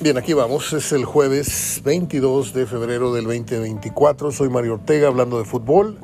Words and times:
Bien, 0.00 0.16
aquí 0.16 0.32
vamos. 0.32 0.72
Es 0.74 0.92
el 0.92 1.04
jueves 1.04 1.82
22 1.84 2.52
de 2.52 2.66
febrero 2.66 3.12
del 3.12 3.24
2024. 3.24 4.30
Soy 4.30 4.48
Mario 4.48 4.74
Ortega 4.74 5.08
hablando 5.08 5.40
de 5.40 5.44
fútbol. 5.44 5.98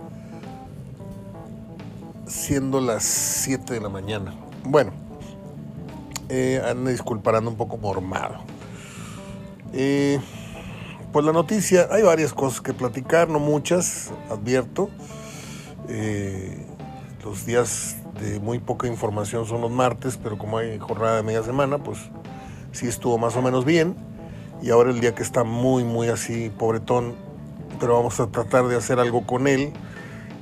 Siendo 2.26 2.80
las 2.80 3.04
7 3.04 3.74
de 3.74 3.80
la 3.80 3.88
mañana. 3.88 4.34
Bueno, 4.64 4.90
eh, 6.28 6.60
ando 6.68 6.90
disculparando 6.90 7.48
un 7.48 7.56
poco 7.56 7.76
mormado. 7.76 8.38
Eh, 9.72 10.18
pues 11.12 11.24
la 11.24 11.32
noticia, 11.32 11.86
hay 11.92 12.02
varias 12.02 12.34
cosas 12.34 12.60
que 12.60 12.74
platicar, 12.74 13.28
no 13.28 13.38
muchas, 13.38 14.10
advierto. 14.28 14.90
Eh, 15.88 16.66
los 17.24 17.46
días 17.46 17.98
de 18.20 18.40
muy 18.40 18.58
poca 18.58 18.88
información 18.88 19.46
son 19.46 19.60
los 19.60 19.70
martes, 19.70 20.18
pero 20.20 20.36
como 20.36 20.58
hay 20.58 20.80
jornada 20.80 21.18
de 21.18 21.22
media 21.22 21.44
semana, 21.44 21.78
pues 21.78 22.00
sí 22.74 22.86
estuvo 22.86 23.16
más 23.16 23.36
o 23.36 23.42
menos 23.42 23.64
bien. 23.64 23.96
Y 24.62 24.70
ahora 24.70 24.90
el 24.90 25.00
día 25.00 25.14
que 25.14 25.22
está 25.22 25.44
muy, 25.44 25.84
muy 25.84 26.08
así, 26.08 26.50
pobretón, 26.50 27.14
pero 27.80 27.94
vamos 27.94 28.20
a 28.20 28.26
tratar 28.26 28.66
de 28.66 28.76
hacer 28.76 28.98
algo 28.98 29.26
con 29.26 29.46
él, 29.46 29.72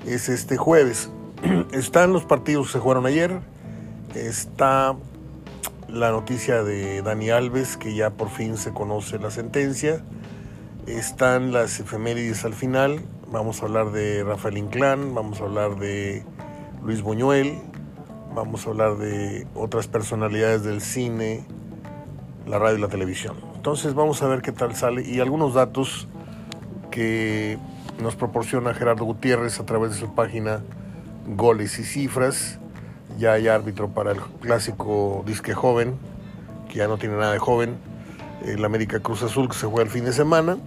es 0.06 0.28
este 0.28 0.56
jueves. 0.56 1.10
Están 1.72 2.12
los 2.12 2.24
partidos 2.24 2.66
que 2.66 2.74
se 2.74 2.78
jugaron 2.78 3.06
ayer. 3.06 3.40
Está 4.14 4.96
la 5.88 6.10
noticia 6.10 6.62
de 6.62 7.02
Dani 7.02 7.30
Alves, 7.30 7.76
que 7.76 7.94
ya 7.94 8.10
por 8.10 8.30
fin 8.30 8.56
se 8.56 8.72
conoce 8.72 9.18
la 9.18 9.30
sentencia. 9.30 10.02
Están 10.86 11.52
las 11.52 11.80
efemérides 11.80 12.44
al 12.44 12.54
final. 12.54 13.00
Vamos 13.30 13.62
a 13.62 13.66
hablar 13.66 13.92
de 13.92 14.24
Rafael 14.24 14.58
Inclán, 14.58 15.14
vamos 15.14 15.40
a 15.40 15.44
hablar 15.44 15.78
de 15.78 16.22
Luis 16.84 17.00
Buñuel, 17.00 17.58
vamos 18.34 18.66
a 18.66 18.70
hablar 18.70 18.98
de 18.98 19.46
otras 19.54 19.88
personalidades 19.88 20.64
del 20.64 20.82
cine, 20.82 21.46
la 22.46 22.58
radio 22.58 22.78
y 22.78 22.80
la 22.80 22.88
televisión. 22.88 23.36
Entonces 23.54 23.94
vamos 23.94 24.22
a 24.22 24.28
ver 24.28 24.42
qué 24.42 24.52
tal 24.52 24.74
sale 24.74 25.02
y 25.02 25.20
algunos 25.20 25.54
datos 25.54 26.08
que 26.90 27.58
nos 28.02 28.16
proporciona 28.16 28.74
Gerardo 28.74 29.04
Gutiérrez 29.04 29.60
a 29.60 29.66
través 29.66 29.92
de 29.92 29.96
su 29.96 30.14
página 30.14 30.62
Goles 31.26 31.78
y 31.78 31.84
Cifras. 31.84 32.58
Ya 33.18 33.34
hay 33.34 33.48
árbitro 33.48 33.88
para 33.88 34.12
el 34.12 34.20
clásico 34.40 35.22
disque 35.26 35.54
joven, 35.54 35.96
que 36.68 36.78
ya 36.78 36.88
no 36.88 36.98
tiene 36.98 37.16
nada 37.16 37.32
de 37.32 37.38
joven. 37.38 37.76
El 38.44 38.64
América 38.64 39.00
Cruz 39.00 39.22
Azul 39.22 39.48
que 39.48 39.54
se 39.54 39.66
juega 39.66 39.82
el 39.84 39.90
fin 39.90 40.04
de 40.04 40.12
semana. 40.12 40.58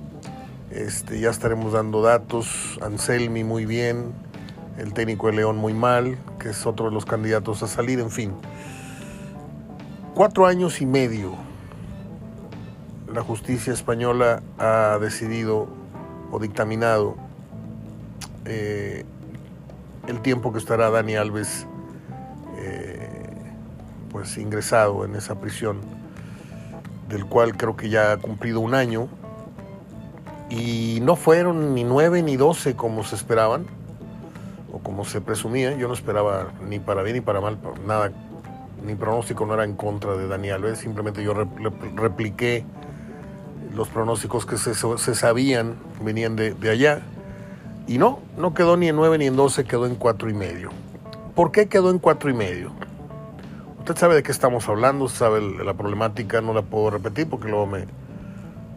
Este, 0.72 1.20
ya 1.20 1.30
estaremos 1.30 1.74
dando 1.74 2.02
datos. 2.02 2.80
Anselmi 2.82 3.44
muy 3.44 3.66
bien. 3.66 4.14
El 4.78 4.94
técnico 4.94 5.28
de 5.28 5.34
León 5.34 5.58
muy 5.58 5.74
mal, 5.74 6.18
que 6.40 6.50
es 6.50 6.66
otro 6.66 6.88
de 6.88 6.92
los 6.92 7.06
candidatos 7.06 7.64
a 7.64 7.68
salir. 7.68 8.00
En 8.00 8.12
fin. 8.12 8.34
Cuatro 10.14 10.46
años 10.46 10.82
y 10.82 10.86
medio 10.86 11.36
la 13.16 13.24
justicia 13.24 13.72
española 13.72 14.44
ha 14.60 14.98
decidido 15.00 15.68
o 16.32 16.40
dictaminado 16.40 17.16
eh, 18.44 19.06
el 20.08 20.22
tiempo 20.22 20.52
que 20.52 20.60
estará 20.60 20.90
Dani 20.90 21.16
Alves 21.16 21.66
eh, 22.58 23.10
pues 24.12 24.38
ingresado 24.38 25.06
en 25.06 25.16
esa 25.16 25.40
prisión, 25.40 25.80
del 27.08 27.26
cual 27.26 27.56
creo 27.56 27.78
que 27.78 27.88
ya 27.90 28.12
ha 28.12 28.18
cumplido 28.18 28.60
un 28.60 28.74
año, 28.74 29.08
y 30.50 31.00
no 31.02 31.16
fueron 31.16 31.74
ni 31.74 31.86
nueve 31.86 32.22
ni 32.22 32.36
doce 32.36 32.76
como 32.76 33.06
se 33.06 33.16
esperaban, 33.16 33.66
o 34.74 34.80
como 34.80 35.06
se 35.06 35.22
presumía, 35.22 35.74
yo 35.78 35.88
no 35.88 35.94
esperaba 35.94 36.50
ni 36.68 36.80
para 36.80 37.02
bien 37.02 37.16
ni 37.16 37.22
para 37.22 37.40
mal, 37.40 37.58
nada, 37.88 38.12
mi 38.86 38.96
pronóstico 38.96 39.46
no 39.46 39.54
era 39.54 39.64
en 39.64 39.76
contra 39.76 40.18
de 40.18 40.28
Dani 40.28 40.50
Alves, 40.50 40.80
simplemente 40.80 41.24
yo 41.24 41.34
repliqué 41.34 42.66
los 43.76 43.90
pronósticos 43.90 44.46
que 44.46 44.58
se, 44.58 45.16
sabían 45.16 45.76
venían 46.02 46.36
de, 46.36 46.56
allá. 46.70 47.02
Y 47.88 47.98
no, 47.98 48.20
no 48.38 48.54
quedó 48.54 48.78
ni 48.78 48.88
en 48.88 48.96
9 48.96 49.18
ni 49.20 49.28
en 49.28 49.36
12, 49.36 49.66
quedó 49.66 49.86
en 49.86 49.96
4 49.96 50.30
y 50.30 50.34
medio. 50.34 50.70
¿Por 51.36 51.52
qué 51.52 51.68
quedó 51.68 51.92
en 51.92 52.00
4 52.00 52.30
y 52.30 52.34
medio? 52.34 52.72
Usted 53.80 53.98
sabe 53.98 54.16
de 54.16 54.24
qué 54.24 54.32
estamos 54.32 54.68
hablando, 54.68 55.08
sabe 55.08 55.42
la 55.42 55.74
problemática, 55.76 56.42
no 56.42 56.54
la 56.54 56.64
puedo 56.64 56.90
repetir 56.90 57.30
porque 57.30 57.48
luego 57.48 57.68
me, 57.68 57.86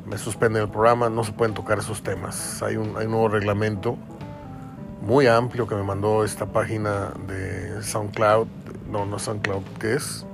me 0.07 0.19
suspenden 0.19 0.63
el 0.63 0.69
programa, 0.69 1.09
no 1.09 1.25
se 1.25 1.33
pueden 1.33 1.55
tocar 1.55 1.79
esos 1.79 2.03
temas. 2.03 2.63
Hay 2.63 2.77
un, 2.77 2.97
hay 2.97 3.07
un 3.07 3.13
nuevo 3.13 3.29
reglamento 3.29 3.97
muy 5.01 5.27
amplio 5.27 5.67
que 5.67 5.75
me 5.75 5.83
mandó 5.83 6.25
esta 6.25 6.47
página 6.47 7.13
de 7.27 7.83
SoundCloud, 7.83 8.47
no, 8.91 9.07
no 9.07 9.19
SoundCloud, 9.19 9.63
¿qué 9.79 9.95
es? 9.95 10.27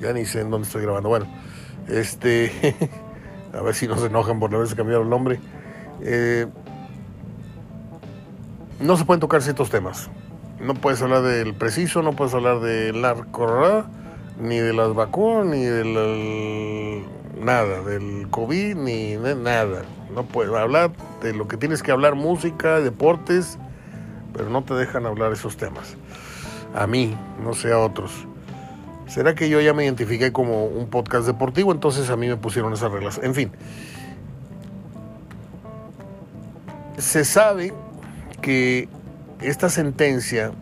Ya 0.00 0.12
ni 0.12 0.24
sé 0.24 0.40
en 0.40 0.50
dónde 0.50 0.66
estoy 0.66 0.82
grabando. 0.82 1.08
Bueno, 1.08 1.26
este 1.88 2.76
a 3.52 3.62
ver 3.62 3.74
si 3.74 3.88
no 3.88 3.96
se 3.96 4.06
enojan 4.06 4.40
por 4.40 4.54
haberse 4.54 4.76
cambiado 4.76 5.02
el 5.02 5.08
nombre. 5.08 5.40
Eh, 6.02 6.46
no 8.80 8.96
se 8.96 9.04
pueden 9.04 9.20
tocar 9.20 9.42
ciertos 9.42 9.70
temas. 9.70 10.10
No 10.60 10.74
puedes 10.74 11.00
hablar 11.02 11.22
del 11.22 11.54
preciso, 11.54 12.02
no 12.02 12.12
puedes 12.12 12.34
hablar 12.34 12.60
del 12.60 13.00
narco, 13.00 13.84
ni 14.40 14.58
de 14.58 14.72
las 14.72 14.94
vacunas, 14.94 15.46
ni 15.46 15.64
del 15.64 17.04
nada, 17.40 17.82
del 17.82 18.28
COVID, 18.30 18.76
ni 18.76 19.16
de 19.16 19.34
nada. 19.34 19.82
No 20.14 20.24
puedes 20.24 20.52
hablar 20.54 20.92
de 21.22 21.32
lo 21.32 21.48
que 21.48 21.56
tienes 21.56 21.82
que 21.82 21.92
hablar, 21.92 22.14
música, 22.14 22.80
deportes, 22.80 23.58
pero 24.32 24.50
no 24.50 24.64
te 24.64 24.74
dejan 24.74 25.06
hablar 25.06 25.32
esos 25.32 25.56
temas. 25.56 25.96
A 26.74 26.86
mí, 26.86 27.16
no 27.42 27.54
sé 27.54 27.72
a 27.72 27.78
otros. 27.78 28.26
¿Será 29.10 29.34
que 29.34 29.48
yo 29.48 29.60
ya 29.60 29.74
me 29.74 29.82
identifiqué 29.82 30.30
como 30.30 30.66
un 30.66 30.86
podcast 30.86 31.26
deportivo? 31.26 31.72
Entonces 31.72 32.10
a 32.10 32.16
mí 32.16 32.28
me 32.28 32.36
pusieron 32.36 32.72
esas 32.72 32.92
reglas. 32.92 33.18
En 33.20 33.34
fin. 33.34 33.50
Se 36.96 37.24
sabe 37.24 37.74
que 38.40 38.88
esta 39.40 39.68
sentencia 39.68 40.52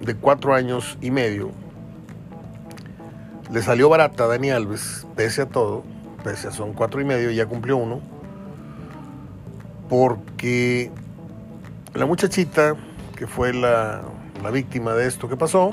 de 0.00 0.16
cuatro 0.16 0.52
años 0.52 0.98
y 1.00 1.12
medio 1.12 1.52
le 3.52 3.62
salió 3.62 3.88
barata 3.88 4.24
a 4.24 4.26
Dani 4.26 4.50
Alves, 4.50 5.06
pese 5.14 5.42
a 5.42 5.46
todo, 5.46 5.84
pese 6.24 6.48
a 6.48 6.50
son 6.50 6.72
cuatro 6.72 7.00
y 7.00 7.04
medio, 7.04 7.30
ya 7.30 7.46
cumplió 7.46 7.76
uno, 7.76 8.00
porque 9.88 10.90
la 11.94 12.04
muchachita 12.04 12.74
que 13.14 13.28
fue 13.28 13.52
la, 13.52 14.02
la 14.42 14.50
víctima 14.50 14.94
de 14.94 15.06
esto 15.06 15.28
que 15.28 15.36
pasó, 15.36 15.72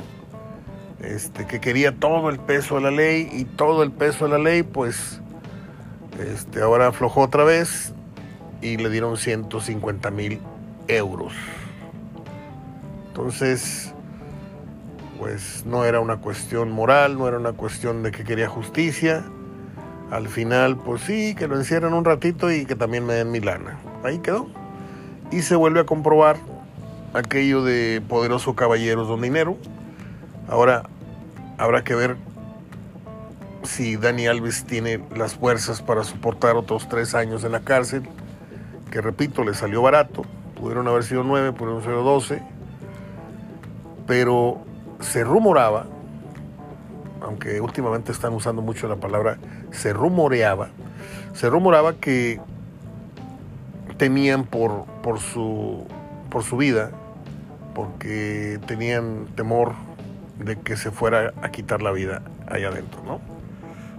este, 1.01 1.45
que 1.45 1.59
quería 1.59 1.95
todo 1.95 2.29
el 2.29 2.39
peso 2.39 2.75
de 2.75 2.81
la 2.81 2.91
ley 2.91 3.29
y 3.31 3.45
todo 3.45 3.83
el 3.83 3.91
peso 3.91 4.25
de 4.25 4.31
la 4.31 4.39
ley, 4.39 4.63
pues 4.63 5.21
este, 6.19 6.61
ahora 6.61 6.87
aflojó 6.87 7.21
otra 7.21 7.43
vez 7.43 7.93
y 8.61 8.77
le 8.77 8.89
dieron 8.89 9.17
150 9.17 10.09
mil 10.11 10.39
euros. 10.87 11.33
Entonces, 13.09 13.93
pues 15.19 15.63
no 15.65 15.85
era 15.85 15.99
una 15.99 16.17
cuestión 16.17 16.71
moral, 16.71 17.17
no 17.17 17.27
era 17.27 17.37
una 17.37 17.53
cuestión 17.53 18.03
de 18.03 18.11
que 18.11 18.23
quería 18.23 18.49
justicia. 18.49 19.23
Al 20.09 20.27
final, 20.27 20.77
pues 20.77 21.01
sí, 21.01 21.35
que 21.35 21.47
lo 21.47 21.57
encierren 21.57 21.93
un 21.93 22.05
ratito 22.05 22.51
y 22.51 22.65
que 22.65 22.75
también 22.75 23.05
me 23.05 23.13
den 23.13 23.31
mi 23.31 23.39
lana. 23.39 23.77
Ahí 24.03 24.19
quedó. 24.19 24.47
Y 25.31 25.41
se 25.41 25.55
vuelve 25.55 25.81
a 25.81 25.85
comprobar 25.85 26.37
aquello 27.13 27.63
de 27.63 28.01
poderoso 28.07 28.55
caballeros 28.55 29.07
don 29.07 29.21
dinero 29.21 29.57
Ahora 30.47 30.83
habrá 31.57 31.83
que 31.83 31.95
ver 31.95 32.17
si 33.63 33.97
Dani 33.97 34.27
Alves 34.27 34.63
tiene 34.63 35.03
las 35.15 35.35
fuerzas 35.35 35.81
para 35.81 36.03
soportar 36.03 36.55
otros 36.55 36.87
tres 36.87 37.13
años 37.15 37.43
en 37.43 37.51
la 37.51 37.59
cárcel, 37.59 38.03
que 38.91 39.01
repito, 39.01 39.43
le 39.43 39.53
salió 39.53 39.81
barato, 39.81 40.23
pudieron 40.59 40.87
haber 40.87 41.03
sido 41.03 41.23
nueve, 41.23 41.51
pudieron 41.51 41.83
ser 41.83 41.93
doce, 41.93 42.41
pero 44.05 44.59
se 45.01 45.23
rumoraba, 45.23 45.85
aunque 47.21 47.59
últimamente 47.59 48.13
están 48.13 48.33
usando 48.33 48.61
mucho 48.61 48.87
la 48.87 48.95
palabra, 48.95 49.37
se 49.71 49.91
rumoreaba, 49.91 50.69
se 51.33 51.49
rumoraba 51.49 51.95
que 51.95 52.39
temían 53.97 54.45
por, 54.45 54.85
por, 55.03 55.19
su, 55.19 55.85
por 56.29 56.43
su 56.43 56.55
vida, 56.55 56.91
porque 57.75 58.59
tenían 58.65 59.27
temor 59.35 59.73
de 60.39 60.59
que 60.59 60.77
se 60.77 60.91
fuera 60.91 61.33
a 61.41 61.49
quitar 61.49 61.81
la 61.81 61.91
vida 61.91 62.21
allá 62.47 62.69
adentro, 62.69 63.01
¿no? 63.03 63.21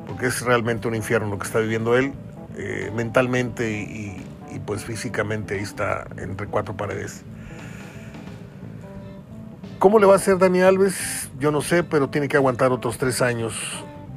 Porque 0.07 0.27
es 0.27 0.41
realmente 0.43 0.89
un 0.89 0.95
infierno 0.95 1.29
lo 1.29 1.39
que 1.39 1.47
está 1.47 1.59
viviendo 1.59 1.97
él, 1.97 2.13
eh, 2.57 2.91
mentalmente 2.95 3.71
y, 3.71 4.25
pues 4.67 4.85
físicamente 4.85 5.55
ahí 5.55 5.61
está 5.61 6.07
entre 6.17 6.47
cuatro 6.49 6.77
paredes. 6.77 7.23
¿Cómo 9.79 10.01
le 10.01 10.07
va 10.07 10.15
a 10.15 10.17
hacer 10.17 10.39
Dani 10.39 10.61
Alves? 10.63 11.31
Yo 11.39 11.53
no 11.53 11.63
sé, 11.63 11.85
pero 11.85 12.11
tiene 12.11 12.27
que 12.27 12.37
aguantar 12.37 12.73
otros 12.73 12.99
tres 12.99 13.23
años 13.23 13.55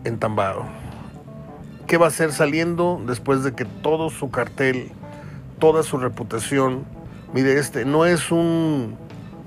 entambado. 0.04 0.66
¿Qué 1.86 1.98
va 1.98 2.06
a 2.06 2.10
hacer 2.10 2.32
saliendo 2.32 3.00
después 3.06 3.44
de 3.44 3.54
que 3.54 3.66
todo 3.66 4.10
su 4.10 4.32
cartel, 4.32 4.92
toda 5.60 5.84
su 5.84 5.98
reputación, 5.98 6.86
mire, 7.34 7.60
este 7.60 7.86
no 7.86 8.06
es 8.06 8.32
un, 8.32 8.98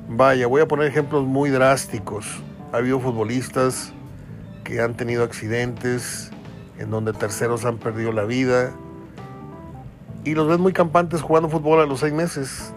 vaya, 0.09 0.47
voy 0.47 0.63
a 0.63 0.69
poner 0.69 0.87
ejemplos 0.87 1.25
muy 1.25 1.51
drásticos, 1.51 2.27
ha 2.75 2.79
habido 2.79 2.99
futbolistas 2.99 3.93
que 4.65 4.81
han 4.81 4.95
tenido 4.95 5.23
accidentes 5.23 6.33
en 6.77 6.91
donde 6.91 7.13
terceros 7.13 7.65
han 7.65 7.79
perdido 7.79 8.11
la 8.11 8.25
vida. 8.25 8.73
Y 10.25 10.35
los 10.35 10.49
ves 10.49 10.59
muy 10.59 10.73
campantes 10.73 11.23
jugando 11.23 11.49
fútbol 11.49 11.81
a 11.81 11.87
los 11.87 12.01
seis 12.01 12.13
meses. 12.13 12.75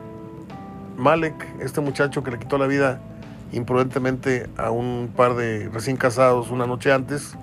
Malek, 0.98 1.34
este 1.62 1.82
muchacho 1.82 2.24
que 2.24 2.30
le 2.30 2.38
quitó 2.38 2.60
la 2.60 2.68
vida 2.68 3.02
imprudentemente 3.52 4.48
a 4.56 4.70
un 4.70 5.12
par 5.16 5.34
de 5.34 5.68
recién 5.74 5.98
casados 5.98 6.52
una 6.52 6.68
noche 6.68 6.92
antes, 6.92 7.36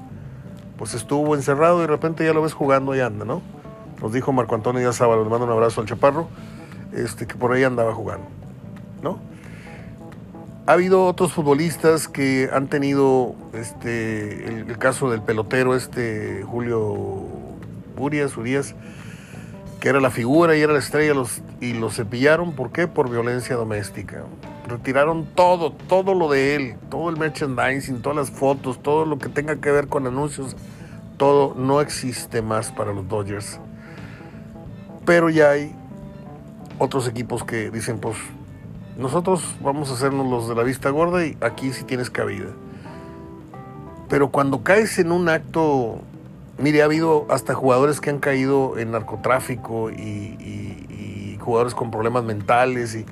pues 0.79 0.95
estuvo 0.95 1.35
encerrado 1.35 1.79
y 1.79 1.81
de 1.81 1.87
repente 1.89 2.25
ya 2.25 2.33
lo 2.33 2.43
ves 2.43 2.53
jugando 2.53 2.95
y 2.95 3.01
anda, 3.01 3.25
¿no? 3.25 3.43
Nos 4.01 4.13
dijo 4.13 4.33
Marco 4.33 4.55
Antonio 4.55 4.81
Díaz 4.81 4.95
Sábalo, 4.97 5.25
le 5.25 5.31
mando 5.31 5.47
un 5.47 5.53
abrazo 5.53 5.81
al 5.81 5.89
chaparro, 5.89 6.29
este, 6.93 7.27
que 7.27 7.35
por 7.35 7.51
ahí 7.51 7.65
andaba 7.65 7.93
jugando, 7.93 8.27
¿no? 9.03 9.34
Ha 10.67 10.73
habido 10.73 11.05
otros 11.05 11.35
futbolistas 11.35 12.09
que 12.09 12.49
han 12.51 12.69
tenido 12.69 13.35
este, 13.53 14.47
el, 14.47 14.79
caso 14.79 15.11
del 15.11 15.21
pelotero, 15.21 15.77
este 15.77 16.43
Julio 16.43 17.27
Urias, 17.99 18.35
Urias, 18.39 18.75
que 19.79 19.91
era 19.91 20.01
la 20.01 20.11
figura 20.11 20.57
y 20.57 20.63
era 20.63 20.73
la 20.73 20.79
estrella, 20.79 21.13
y 21.61 21.75
lo 21.75 21.91
cepillaron, 21.91 22.53
¿por 22.53 22.73
qué? 22.73 22.89
Por 22.89 23.11
violencia 23.11 23.57
doméstica. 23.57 24.23
Retiraron 24.67 25.27
todo, 25.35 25.71
todo 25.71 26.15
lo 26.15 26.31
de 26.31 26.57
él, 26.57 26.77
todo 26.91 27.11
el 27.11 27.19
merchandising, 27.19 28.01
todas 28.01 28.17
las 28.17 28.31
fotos, 28.31 28.83
todo 28.83 29.05
lo 29.05 29.19
que 29.19 29.29
tenga 29.29 29.57
que 29.57 29.71
ver 29.71 29.89
con 29.89 30.07
anuncios, 30.07 30.57
todo 31.19 31.55
no 31.55 31.83
existe 31.83 32.41
más 32.41 32.73
para 32.73 32.95
los 32.95 33.07
Dodgers. 33.07 33.61
Pero 35.05 35.29
ya 35.29 35.51
hay 35.51 35.75
otros 36.79 37.07
equipos 37.07 37.45
que 37.45 37.71
dicen, 37.71 37.99
pues 37.99 38.17
nosotros 38.97 39.57
vamos 39.61 39.91
a 39.91 39.95
hacernos 39.95 40.27
los 40.29 40.49
de 40.49 40.55
la 40.55 40.63
vista 40.63 40.91
gorda 40.91 41.27
y 41.27 41.37
aquí 41.41 41.73
sí 41.73 41.85
tienes 41.85 42.11
cabida. 42.11 42.51
Pero 44.09 44.31
cuando 44.31 44.63
caes 44.63 44.99
en 44.99 45.11
un 45.11 45.29
acto, 45.29 46.01
mire, 46.59 46.83
ha 46.83 46.85
habido 46.85 47.27
hasta 47.31 47.55
jugadores 47.55 48.01
que 48.01 48.11
han 48.11 48.21
caído 48.21 48.79
en 48.79 48.93
narcotráfico 48.93 49.91
y, 49.91 51.39
jugadores 51.41 51.75
con 51.75 51.91
problemas 51.91 52.25
mentales 52.25 52.95
y, 52.95 53.05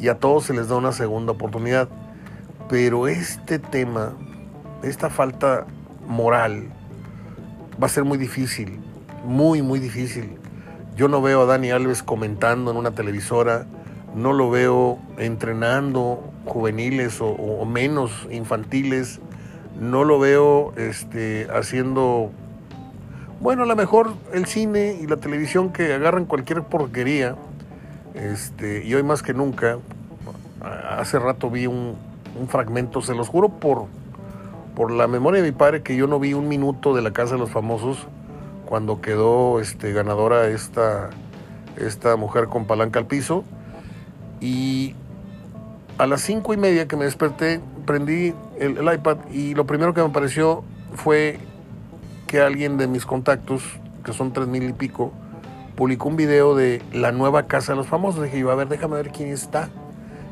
y 0.00 0.06
a 0.06 0.14
todos 0.14 0.44
se 0.44 0.54
les 0.54 0.68
da 0.68 0.76
una 0.76 0.92
segunda 0.92 1.32
oportunidad. 1.32 1.88
Pero 2.68 3.08
este 3.08 3.58
tema, 3.58 4.12
esta 4.84 5.10
falta 5.10 5.66
moral, 6.06 6.68
va 7.82 7.86
a 7.86 7.88
ser 7.88 8.04
muy 8.04 8.16
difícil, 8.16 8.78
muy, 9.24 9.62
muy 9.62 9.80
difícil. 9.80 10.36
Yo 10.94 11.08
no 11.08 11.20
veo 11.22 11.42
a 11.42 11.46
Dani 11.46 11.70
Alves 11.70 12.02
comentando 12.02 12.70
en 12.70 12.76
una 12.76 12.92
televisora 12.92 13.66
no 14.14 14.32
lo 14.32 14.50
veo 14.50 14.98
entrenando 15.18 16.22
juveniles 16.46 17.18
o, 17.20 17.64
menos 17.64 18.26
infantiles, 18.30 19.20
no 19.78 20.04
lo 20.04 20.18
veo 20.18 20.72
este, 20.76 21.46
haciendo, 21.54 22.30
bueno, 23.40 23.62
a 23.62 23.66
lo 23.66 23.76
mejor 23.76 24.14
el 24.32 24.46
cine 24.46 24.98
y 25.00 25.06
la 25.06 25.16
televisión 25.16 25.72
que 25.72 25.92
agarran 25.94 26.24
cualquier 26.24 26.62
porquería, 26.62 27.36
este, 28.14 28.84
y 28.84 28.94
hoy 28.94 29.02
más 29.02 29.22
que 29.22 29.32
nunca, 29.32 29.78
hace 30.90 31.18
rato 31.18 31.50
vi 31.50 31.66
un, 31.66 31.96
fragmento, 32.48 33.02
se 33.02 33.14
los 33.14 33.28
juro 33.28 33.48
por, 33.48 33.84
por 34.74 34.90
la 34.90 35.06
memoria 35.06 35.42
de 35.42 35.50
mi 35.50 35.56
padre, 35.56 35.82
que 35.82 35.94
yo 35.94 36.06
no 36.06 36.18
vi 36.18 36.32
un 36.32 36.48
minuto 36.48 36.94
de 36.94 37.02
la 37.02 37.12
Casa 37.12 37.34
de 37.34 37.40
los 37.40 37.50
Famosos 37.50 38.06
cuando 38.64 39.00
quedó 39.02 39.60
este, 39.60 39.92
ganadora 39.92 40.46
esta, 40.46 41.10
esta 41.76 42.16
mujer 42.16 42.46
con 42.46 42.66
palanca 42.66 42.98
al 42.98 43.06
piso 43.06 43.44
y 44.40 44.94
a 45.98 46.06
las 46.06 46.22
cinco 46.22 46.54
y 46.54 46.56
media 46.56 46.88
que 46.88 46.96
me 46.96 47.04
desperté, 47.04 47.60
prendí 47.86 48.34
el, 48.58 48.78
iPad 48.92 49.18
y 49.30 49.54
lo 49.54 49.66
primero 49.66 49.92
que 49.92 50.00
me 50.00 50.08
apareció 50.08 50.64
fue 50.94 51.38
que 52.26 52.40
alguien 52.40 52.78
de 52.78 52.86
mis 52.86 53.04
contactos, 53.04 53.62
que 54.04 54.12
son 54.12 54.32
tres 54.32 54.46
mil 54.46 54.62
y 54.68 54.72
pico, 54.72 55.12
publicó 55.76 56.08
un 56.08 56.16
video 56.16 56.54
de 56.54 56.82
la 56.92 57.12
nueva 57.12 57.46
casa 57.46 57.72
de 57.72 57.76
los 57.76 57.86
famosos. 57.86 58.22
Dije 58.22 58.38
yo, 58.38 58.50
a 58.50 58.54
ver, 58.54 58.68
déjame 58.68 58.96
ver 58.96 59.10
quién 59.10 59.28
está. 59.28 59.68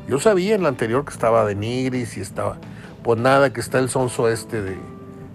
Yo 0.07 0.19
sabía 0.19 0.55
en 0.55 0.63
la 0.63 0.69
anterior 0.69 1.05
que 1.05 1.11
estaba 1.11 1.45
de 1.45 1.53
Nigris 1.53 2.17
y 2.17 2.21
estaba, 2.21 2.57
pues 3.03 3.19
nada, 3.19 3.53
que 3.53 3.59
está 3.59 3.77
el 3.77 3.89
sonso 3.89 4.27
este 4.27 4.61
de, 4.61 4.77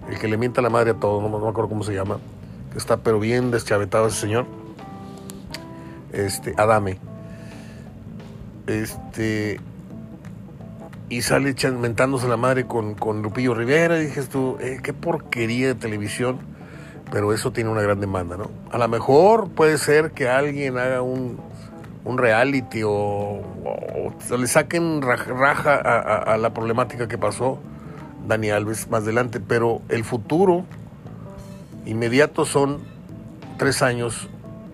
el 0.09 0.19
que 0.19 0.27
le 0.27 0.37
mienta 0.37 0.61
la 0.61 0.69
madre 0.69 0.91
a 0.91 0.93
todo, 0.95 1.21
no, 1.21 1.29
no 1.29 1.39
me 1.39 1.49
acuerdo 1.49 1.69
cómo 1.69 1.83
se 1.83 1.93
llama, 1.93 2.17
que 2.73 2.77
está 2.77 2.97
pero 2.97 3.19
bien 3.19 3.51
deschavetado 3.51 4.07
ese 4.07 4.19
señor, 4.19 4.45
este, 6.11 6.53
Adame. 6.57 7.14
Este. 8.67 9.59
Y 11.07 11.21
sale 11.21 11.55
mentándose 11.79 12.27
la 12.27 12.37
madre 12.37 12.65
con, 12.65 12.95
con 12.95 13.21
Lupillo 13.21 13.53
Rivera. 13.53 14.01
Y 14.01 14.05
dices 14.05 14.29
tú, 14.29 14.57
eh, 14.59 14.79
qué 14.81 14.93
porquería 14.93 15.67
de 15.67 15.75
televisión. 15.75 16.39
Pero 17.11 17.33
eso 17.33 17.51
tiene 17.51 17.69
una 17.69 17.81
gran 17.81 17.99
demanda, 17.99 18.35
¿no? 18.35 18.49
A 18.71 18.79
lo 18.79 18.87
mejor 18.87 19.49
puede 19.49 19.77
ser 19.77 20.11
que 20.11 20.27
alguien 20.27 20.77
haga 20.79 21.03
un, 21.03 21.37
un 22.03 22.17
reality 22.17 22.81
o, 22.83 23.41
le 24.37 24.47
saquen 24.47 25.03
raja, 25.03 25.75
a, 25.75 26.33
a, 26.33 26.37
la 26.37 26.53
problemática 26.53 27.07
que 27.07 27.19
pasó 27.19 27.59
Dani 28.27 28.49
Alves 28.49 28.89
más 28.89 29.03
adelante. 29.03 29.39
Pero 29.39 29.81
el 29.89 30.03
futuro 30.03 30.65
inmediato 31.85 32.45
son 32.45 32.79
tres 33.57 33.83
años 33.83 34.27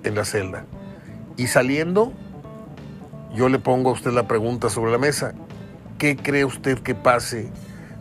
en 0.03 0.15
la 0.15 0.25
celda. 0.25 0.65
Y 1.35 1.47
saliendo 1.47 2.13
yo 3.33 3.48
le 3.48 3.60
pongo 3.60 3.89
a 3.89 3.94
usted 3.94 4.12
la 4.12 4.28
pregunta 4.28 4.69
sobre 4.69 4.92
la 4.92 4.98
mesa. 4.98 5.33
¿Qué 5.98 6.18
cree 6.18 6.45
usted 6.45 6.80
que 6.80 6.95
pase? 6.95 7.50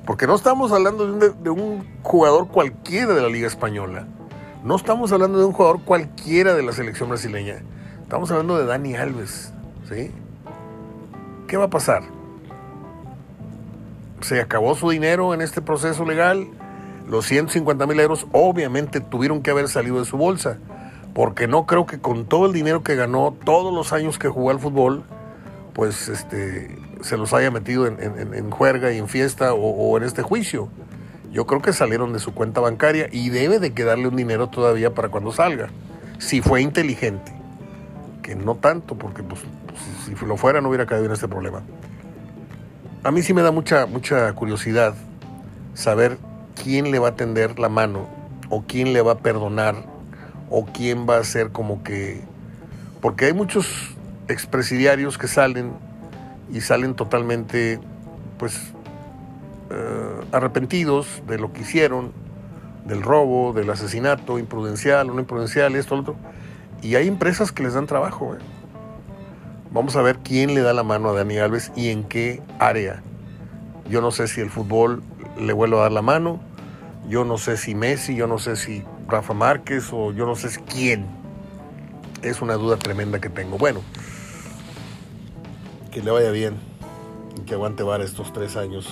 Porque 0.05 0.27
no 0.27 0.35
estamos 0.35 0.73
hablando 0.73 1.07
de 1.31 1.51
un, 1.51 1.87
jugador 2.03 2.49
cualquiera 2.49 3.15
de 3.15 3.23
la 3.23 3.29
Liga 3.29 3.47
Española. 3.47 4.07
No 4.65 4.75
estamos 4.75 5.13
hablando 5.13 5.39
de 5.39 5.45
un 5.45 5.53
jugador 5.53 5.83
cualquiera 5.83 6.55
de 6.55 6.63
la 6.63 6.73
selección 6.73 7.09
brasileña. 7.11 7.63
Estamos 8.03 8.31
hablando 8.31 8.59
de 8.59 8.67
Dani 8.67 8.97
Alves. 8.97 9.53
¿sí? 9.89 10.11
¿Qué 11.47 11.57
va 11.57 11.67
a 11.67 11.71
pasar? 11.71 12.03
Se 14.21 14.41
acabó 14.41 14.75
su 14.75 14.91
dinero 14.91 15.33
en 15.33 15.43
este 15.43 15.63
proceso 15.63 16.05
legal. 16.05 16.49
Los 17.09 17.27
150 17.27 17.87
mil 17.87 18.01
euros 18.01 18.27
obviamente 18.33 19.01
tuvieron 19.01 19.43
que 19.43 19.53
haber 19.53 19.69
salido 19.69 20.01
de 20.01 20.07
su 20.07 20.17
bolsa. 20.17 20.59
Porque 21.15 21.47
no 21.47 21.67
creo 21.67 21.87
que 21.87 22.01
con 22.01 22.27
todo 22.27 22.47
el 22.47 22.53
dinero 22.53 22.83
que 22.83 22.97
ganó 22.97 23.37
todos 23.45 23.73
los 23.73 23.93
años 23.93 24.19
que 24.19 24.29
jugó 24.29 24.51
al 24.51 24.59
fútbol, 24.59 25.05
pues 25.73 26.09
este, 26.09 26.77
se 27.03 27.17
los 27.17 27.33
haya 27.33 27.51
metido 27.51 27.87
en, 27.87 28.51
juerga 28.51 28.93
y 28.93 28.99
en 28.99 29.09
fiesta 29.09 29.55
o, 29.55 29.97
en 29.97 30.05
este 30.05 30.23
juicio. 30.23 30.69
Yo 31.33 31.47
creo 31.47 31.63
que 31.63 31.73
salieron 31.73 32.13
de 32.13 32.19
su 32.19 32.35
cuenta 32.35 32.61
bancaria 32.61 33.09
y 33.11 33.31
debe 33.31 33.59
de 33.59 33.73
quedarle 33.73 34.09
un 34.09 34.17
dinero 34.17 34.49
todavía 34.49 34.95
para 34.95 35.09
cuando 35.09 35.33
salga, 35.33 35.69
si 36.19 36.41
fue 36.41 36.63
inteligente. 36.63 37.33
Que 38.23 38.35
no 38.35 38.57
tanto, 38.57 38.97
porque 38.97 39.23
pues, 39.23 39.41
si, 40.05 40.27
lo 40.27 40.37
fuera 40.37 40.61
no 40.61 40.69
hubiera 40.69 40.87
caído 40.87 41.07
en 41.07 41.13
este 41.13 41.29
problema. 41.29 41.63
A 43.03 43.11
mí 43.11 43.23
sí 43.23 43.33
me 43.33 43.43
da 43.43 43.51
mucha, 43.51 43.87
mucha 43.87 44.33
curiosidad 44.35 44.95
saber 45.75 46.19
quién 46.63 46.91
le 46.91 46.99
va 46.99 47.09
a 47.09 47.17
tender 47.17 47.59
la 47.59 47.69
mano 47.69 48.09
o 48.51 48.65
quién 48.67 48.93
le 48.93 49.01
va 49.01 49.13
a 49.13 49.19
perdonar 49.19 49.77
o 50.51 50.67
quién 50.67 51.09
va 51.09 51.19
a 51.19 51.25
ser 51.25 51.51
como 51.51 51.83
que... 51.83 52.23
Porque 53.01 53.27
hay 53.27 53.33
muchos 53.33 53.97
expresidiarios 54.33 55.19
que 55.19 55.29
salen 55.29 55.73
y 56.53 56.61
salen 56.61 56.95
totalmente 56.95 57.79
pues 58.39 58.73
eh, 59.71 60.21
arrepentidos 60.33 61.23
de 61.29 61.39
lo 61.39 61.53
que 61.53 61.61
hicieron, 61.61 62.13
del 62.87 63.03
robo, 63.03 63.53
del 63.53 63.71
asesinato 63.71 64.39
imprudencial, 64.39 65.07
no 65.07 65.21
imprudencial, 65.21 65.77
esto, 65.77 65.95
lo 65.95 66.03
otro. 66.03 66.17
Y 66.83 66.95
hay 66.95 67.07
empresas 67.09 67.53
que 67.53 67.63
les 67.63 67.75
dan 67.75 67.87
trabajo. 67.87 68.35
Eh. 68.35 68.39
Vamos 69.73 69.95
a 69.97 70.03
ver 70.03 70.19
quién 70.19 70.55
le 70.55 70.63
da 70.63 70.73
la 70.73 70.83
mano 70.83 71.11
a 71.11 71.13
Dani 71.13 71.39
Alves 71.39 71.71
y 71.77 71.91
en 71.91 72.05
qué 72.05 72.43
área. 72.59 73.03
Yo 73.89 74.01
no 74.01 74.11
sé 74.11 74.27
si 74.27 74.41
el 74.41 74.51
fútbol 74.51 75.03
le 75.39 75.53
vuelve 75.53 75.77
a 75.77 75.83
dar 75.83 75.93
la 75.93 76.03
mano, 76.03 76.41
yo 77.09 77.25
no 77.25 77.39
sé 77.39 77.57
si 77.57 77.75
Messi, 77.75 78.15
yo 78.15 78.27
no 78.27 78.39
sé 78.39 78.57
si 78.57 78.85
Rafa 79.09 79.35
Márquez 79.35 79.93
o 79.93 80.13
yo 80.13 80.27
no 80.27 80.35
sé 80.35 80.49
quién. 80.69 81.07
Es 82.23 82.43
una 82.43 82.55
duda 82.55 82.77
tremenda 82.77 83.21
que 83.21 83.29
tengo. 83.29 83.59
Bueno, 83.59 83.81
que 85.91 86.03
le 86.03 86.11
vaya 86.11 86.31
bien 86.31 86.55
y 87.37 87.43
que 87.43 87.55
aguante 87.55 87.83
vara 87.83 88.05
estos 88.05 88.33
tres 88.33 88.57
años. 88.57 88.89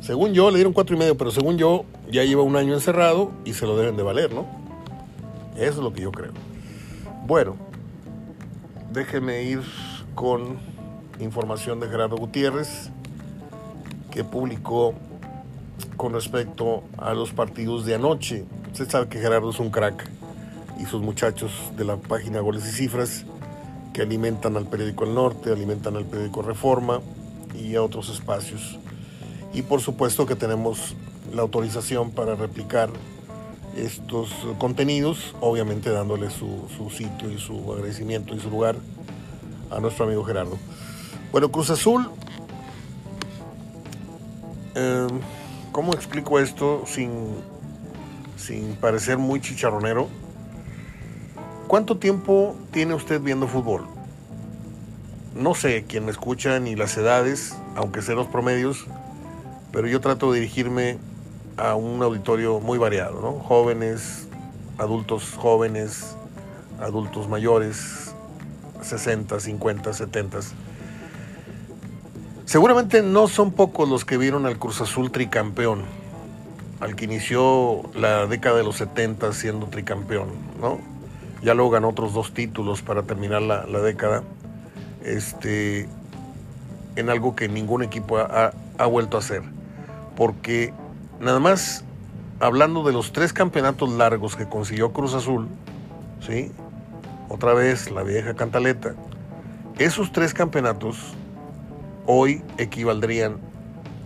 Según 0.00 0.32
yo, 0.32 0.50
le 0.50 0.56
dieron 0.56 0.72
cuatro 0.72 0.96
y 0.96 0.98
medio, 0.98 1.16
pero 1.16 1.30
según 1.30 1.58
yo, 1.58 1.84
ya 2.10 2.24
lleva 2.24 2.42
un 2.42 2.56
año 2.56 2.74
encerrado 2.74 3.32
y 3.44 3.52
se 3.52 3.66
lo 3.66 3.76
deben 3.76 3.96
de 3.96 4.02
valer, 4.02 4.32
¿no? 4.32 4.46
Eso 5.56 5.72
es 5.72 5.76
lo 5.76 5.92
que 5.92 6.00
yo 6.00 6.10
creo. 6.10 6.32
Bueno, 7.26 7.56
déjeme 8.92 9.42
ir 9.42 9.60
con 10.14 10.58
información 11.18 11.80
de 11.80 11.88
Gerardo 11.88 12.16
Gutiérrez, 12.16 12.90
que 14.10 14.24
publicó 14.24 14.94
con 15.96 16.14
respecto 16.14 16.82
a 16.96 17.12
los 17.12 17.32
partidos 17.32 17.84
de 17.84 17.94
anoche. 17.94 18.44
Usted 18.72 18.88
sabe 18.88 19.08
que 19.08 19.18
Gerardo 19.18 19.50
es 19.50 19.60
un 19.60 19.70
crack 19.70 20.08
y 20.80 20.86
sus 20.86 21.02
muchachos 21.02 21.52
de 21.76 21.84
la 21.84 21.96
página 21.96 22.40
Goles 22.40 22.66
y 22.66 22.72
Cifras 22.72 23.26
que 23.92 24.02
alimentan 24.02 24.56
al 24.56 24.66
periódico 24.66 25.04
El 25.04 25.14
Norte, 25.14 25.52
alimentan 25.52 25.96
al 25.96 26.04
periódico 26.04 26.42
Reforma 26.42 27.00
y 27.54 27.74
a 27.74 27.82
otros 27.82 28.08
espacios. 28.08 28.78
Y 29.52 29.62
por 29.62 29.80
supuesto 29.80 30.26
que 30.26 30.36
tenemos 30.36 30.94
la 31.32 31.42
autorización 31.42 32.10
para 32.10 32.34
replicar 32.34 32.90
estos 33.76 34.30
contenidos, 34.58 35.34
obviamente 35.40 35.90
dándole 35.90 36.30
su, 36.30 36.66
sitio 36.90 37.30
y 37.30 37.38
su 37.38 37.72
agradecimiento 37.72 38.34
y 38.34 38.40
su 38.40 38.50
lugar 38.50 38.76
a 39.70 39.80
nuestro 39.80 40.06
amigo 40.06 40.24
Gerardo. 40.24 40.58
Bueno, 41.32 41.50
Cruz 41.50 41.70
Azul, 41.70 42.10
em, 44.74 45.20
¿cómo 45.72 45.94
explico 45.94 46.40
esto 46.40 46.82
sin, 46.86 47.10
sin 48.36 48.74
parecer 48.76 49.18
muy 49.18 49.40
chicharronero? 49.40 50.08
¿Cuánto 51.70 51.98
tiempo 51.98 52.56
tiene 52.72 52.94
usted 52.94 53.20
viendo 53.20 53.46
fútbol? 53.46 53.86
No 55.36 55.54
sé 55.54 55.84
quién 55.86 56.04
me 56.04 56.10
escucha 56.10 56.58
ni 56.58 56.74
las 56.74 56.96
edades, 56.96 57.56
aunque 57.76 58.02
sé 58.02 58.16
los 58.16 58.26
promedios, 58.26 58.86
pero 59.70 59.86
yo 59.86 60.00
trato 60.00 60.32
de 60.32 60.40
dirigirme 60.40 60.98
a 61.56 61.76
un 61.76 62.02
auditorio 62.02 62.58
muy 62.58 62.76
variado, 62.76 63.20
¿no? 63.20 63.34
Jóvenes, 63.34 64.26
adultos 64.78 65.34
jóvenes, 65.36 66.16
adultos 66.80 67.28
mayores, 67.28 68.16
60, 68.82 69.38
50, 69.38 69.92
70. 69.92 70.38
Seguramente 72.46 73.00
no 73.00 73.28
son 73.28 73.52
pocos 73.52 73.88
los 73.88 74.04
que 74.04 74.16
vieron 74.16 74.44
al 74.44 74.58
Cruz 74.58 74.80
Azul 74.80 75.12
tricampeón, 75.12 75.84
al 76.80 76.96
que 76.96 77.04
inició 77.04 77.82
la 77.94 78.26
década 78.26 78.56
de 78.56 78.64
los 78.64 78.74
70 78.78 79.32
siendo 79.34 79.66
tricampeón, 79.66 80.30
¿no? 80.60 80.99
Ya 81.42 81.54
luego 81.54 81.70
ganó 81.70 81.88
otros 81.88 82.12
dos 82.12 82.32
títulos 82.34 82.82
para 82.82 83.02
terminar 83.02 83.42
la, 83.42 83.64
década, 83.64 84.22
este, 85.04 85.88
en 86.96 87.10
algo 87.10 87.34
que 87.34 87.48
ningún 87.48 87.82
equipo 87.82 88.18
ha, 88.18 88.52
ha 88.78 88.86
vuelto 88.86 89.16
a 89.16 89.20
hacer. 89.20 89.42
Porque 90.16 90.72
nada 91.18 91.38
más 91.40 91.84
hablando 92.40 92.82
de 92.82 92.92
los 92.92 93.12
tres 93.12 93.32
campeonatos 93.32 93.90
largos 93.90 94.36
que 94.36 94.46
consiguió 94.46 94.92
Cruz 94.92 95.14
Azul, 95.14 95.48
¿sí? 96.26 96.50
Otra 97.28 97.54
vez 97.54 97.90
la 97.90 98.02
vieja 98.02 98.34
cantaleta. 98.34 98.94
Esos 99.78 100.12
tres 100.12 100.34
campeonatos 100.34 101.14
hoy 102.06 102.42
equivaldrían 102.58 103.36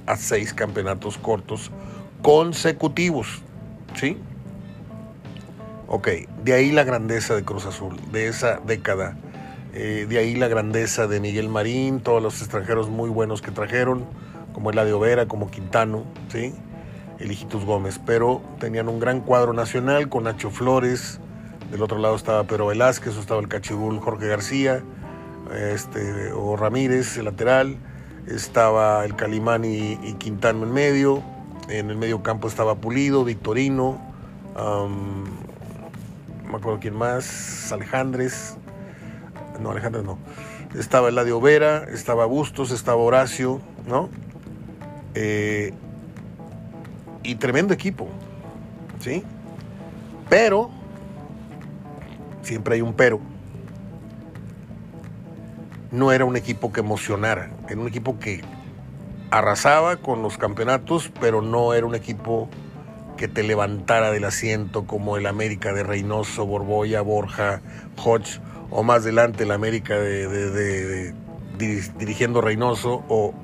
a 0.06 0.16
seis 0.16 0.52
campeonatos 0.52 1.16
cortos 1.16 1.70
consecutivos, 2.22 3.42
¿sí? 3.94 4.18
Ok, 5.96 6.08
de 6.42 6.54
ahí 6.54 6.72
la 6.72 6.82
grandeza 6.82 7.36
de 7.36 7.44
Cruz 7.44 7.66
Azul, 7.66 7.94
de 8.10 8.26
esa 8.26 8.58
década. 8.66 9.16
Eh, 9.74 10.06
de 10.08 10.18
ahí 10.18 10.34
la 10.34 10.48
grandeza 10.48 11.06
de 11.06 11.20
Miguel 11.20 11.48
Marín, 11.48 12.00
todos 12.00 12.20
los 12.20 12.40
extranjeros 12.40 12.90
muy 12.90 13.08
buenos 13.08 13.42
que 13.42 13.52
trajeron, 13.52 14.04
como 14.52 14.72
Eladio 14.72 14.98
Vera, 14.98 15.26
como 15.26 15.52
Quintano, 15.52 16.02
¿sí? 16.32 16.52
el 17.20 17.38
Gómez, 17.64 18.00
pero 18.04 18.42
tenían 18.58 18.88
un 18.88 18.98
gran 18.98 19.20
cuadro 19.20 19.52
nacional 19.52 20.08
con 20.08 20.24
Nacho 20.24 20.50
Flores, 20.50 21.20
del 21.70 21.80
otro 21.80 21.98
lado 21.98 22.16
estaba 22.16 22.42
Pedro 22.42 22.66
Velázquez, 22.66 23.16
estaba 23.16 23.40
el 23.40 23.46
cachibul 23.46 24.00
Jorge 24.00 24.26
García, 24.26 24.82
este, 25.56 26.32
o 26.32 26.56
Ramírez, 26.56 27.18
el 27.18 27.26
lateral, 27.26 27.76
estaba 28.26 29.04
el 29.04 29.14
Calimán 29.14 29.64
y, 29.64 29.96
Quintano 30.18 30.64
en 30.64 30.72
medio, 30.72 31.22
en 31.68 31.88
el 31.88 31.96
medio 31.96 32.24
campo 32.24 32.48
estaba 32.48 32.74
Pulido, 32.74 33.22
Victorino, 33.22 34.12
me 36.48 36.56
acuerdo 36.56 36.78
quién 36.80 36.94
más, 36.94 37.72
Alejandres, 37.72 38.56
no, 39.60 39.70
Alejandres 39.70 40.04
no, 40.04 40.18
estaba 40.78 41.08
Eladio 41.08 41.40
Vera, 41.40 41.84
estaba 41.92 42.26
Bustos, 42.26 42.70
estaba 42.70 42.98
Horacio, 42.98 43.60
¿no? 43.86 44.08
Eh, 45.14 45.72
y 47.22 47.36
tremendo 47.36 47.72
equipo, 47.72 48.08
¿sí? 49.00 49.22
Pero, 50.28 50.70
siempre 52.42 52.74
hay 52.76 52.80
un 52.82 52.94
pero, 52.94 53.20
no 55.90 56.12
era 56.12 56.24
un 56.24 56.36
equipo 56.36 56.72
que 56.72 56.80
emocionara, 56.80 57.50
era 57.68 57.80
un 57.80 57.88
equipo 57.88 58.18
que 58.18 58.42
arrasaba 59.30 59.96
con 59.96 60.22
los 60.22 60.38
campeonatos, 60.38 61.10
pero 61.20 61.40
no 61.42 61.74
era 61.74 61.86
un 61.86 61.94
equipo 61.94 62.48
que 63.16 63.28
te 63.28 63.42
levantara 63.42 64.11
del 64.11 64.25
asiento 64.25 64.87
como 64.87 65.16
el 65.16 65.26
América 65.26 65.73
de 65.73 65.83
Reynoso, 65.83 66.47
Borboya, 66.47 67.00
Borja, 67.00 67.61
Hodge, 68.02 68.40
o 68.71 68.83
más 68.83 69.02
adelante 69.02 69.44
el 69.44 69.52
América 69.52 69.94
de, 69.94 71.14
dirigiendo 71.99 72.40
Reynoso, 72.40 73.04
o, 73.09 73.35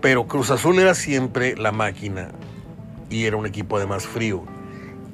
pero 0.00 0.26
Cruz 0.26 0.50
Azul 0.50 0.78
era 0.78 0.94
siempre 0.94 1.56
la 1.56 1.72
máquina, 1.72 2.30
y 3.10 3.26
era 3.26 3.36
un 3.36 3.46
equipo 3.46 3.76
además 3.76 4.06
frío. 4.06 4.42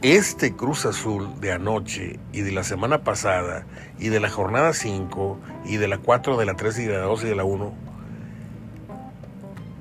Este 0.00 0.54
Cruz 0.54 0.86
Azul 0.86 1.40
de 1.40 1.50
anoche 1.50 2.20
y 2.32 2.42
de 2.42 2.52
la 2.52 2.62
semana 2.62 3.02
pasada 3.02 3.66
y 3.98 4.10
de 4.10 4.20
la 4.20 4.30
jornada 4.30 4.72
5 4.72 5.38
y 5.64 5.76
de 5.76 5.88
la 5.88 5.98
4, 5.98 6.36
de 6.36 6.46
la 6.46 6.54
3 6.54 6.78
y 6.78 6.84
de 6.84 6.92
la 6.92 7.02
2 7.02 7.24
y 7.24 7.26
de 7.26 7.34
la 7.34 7.42
1, 7.42 7.87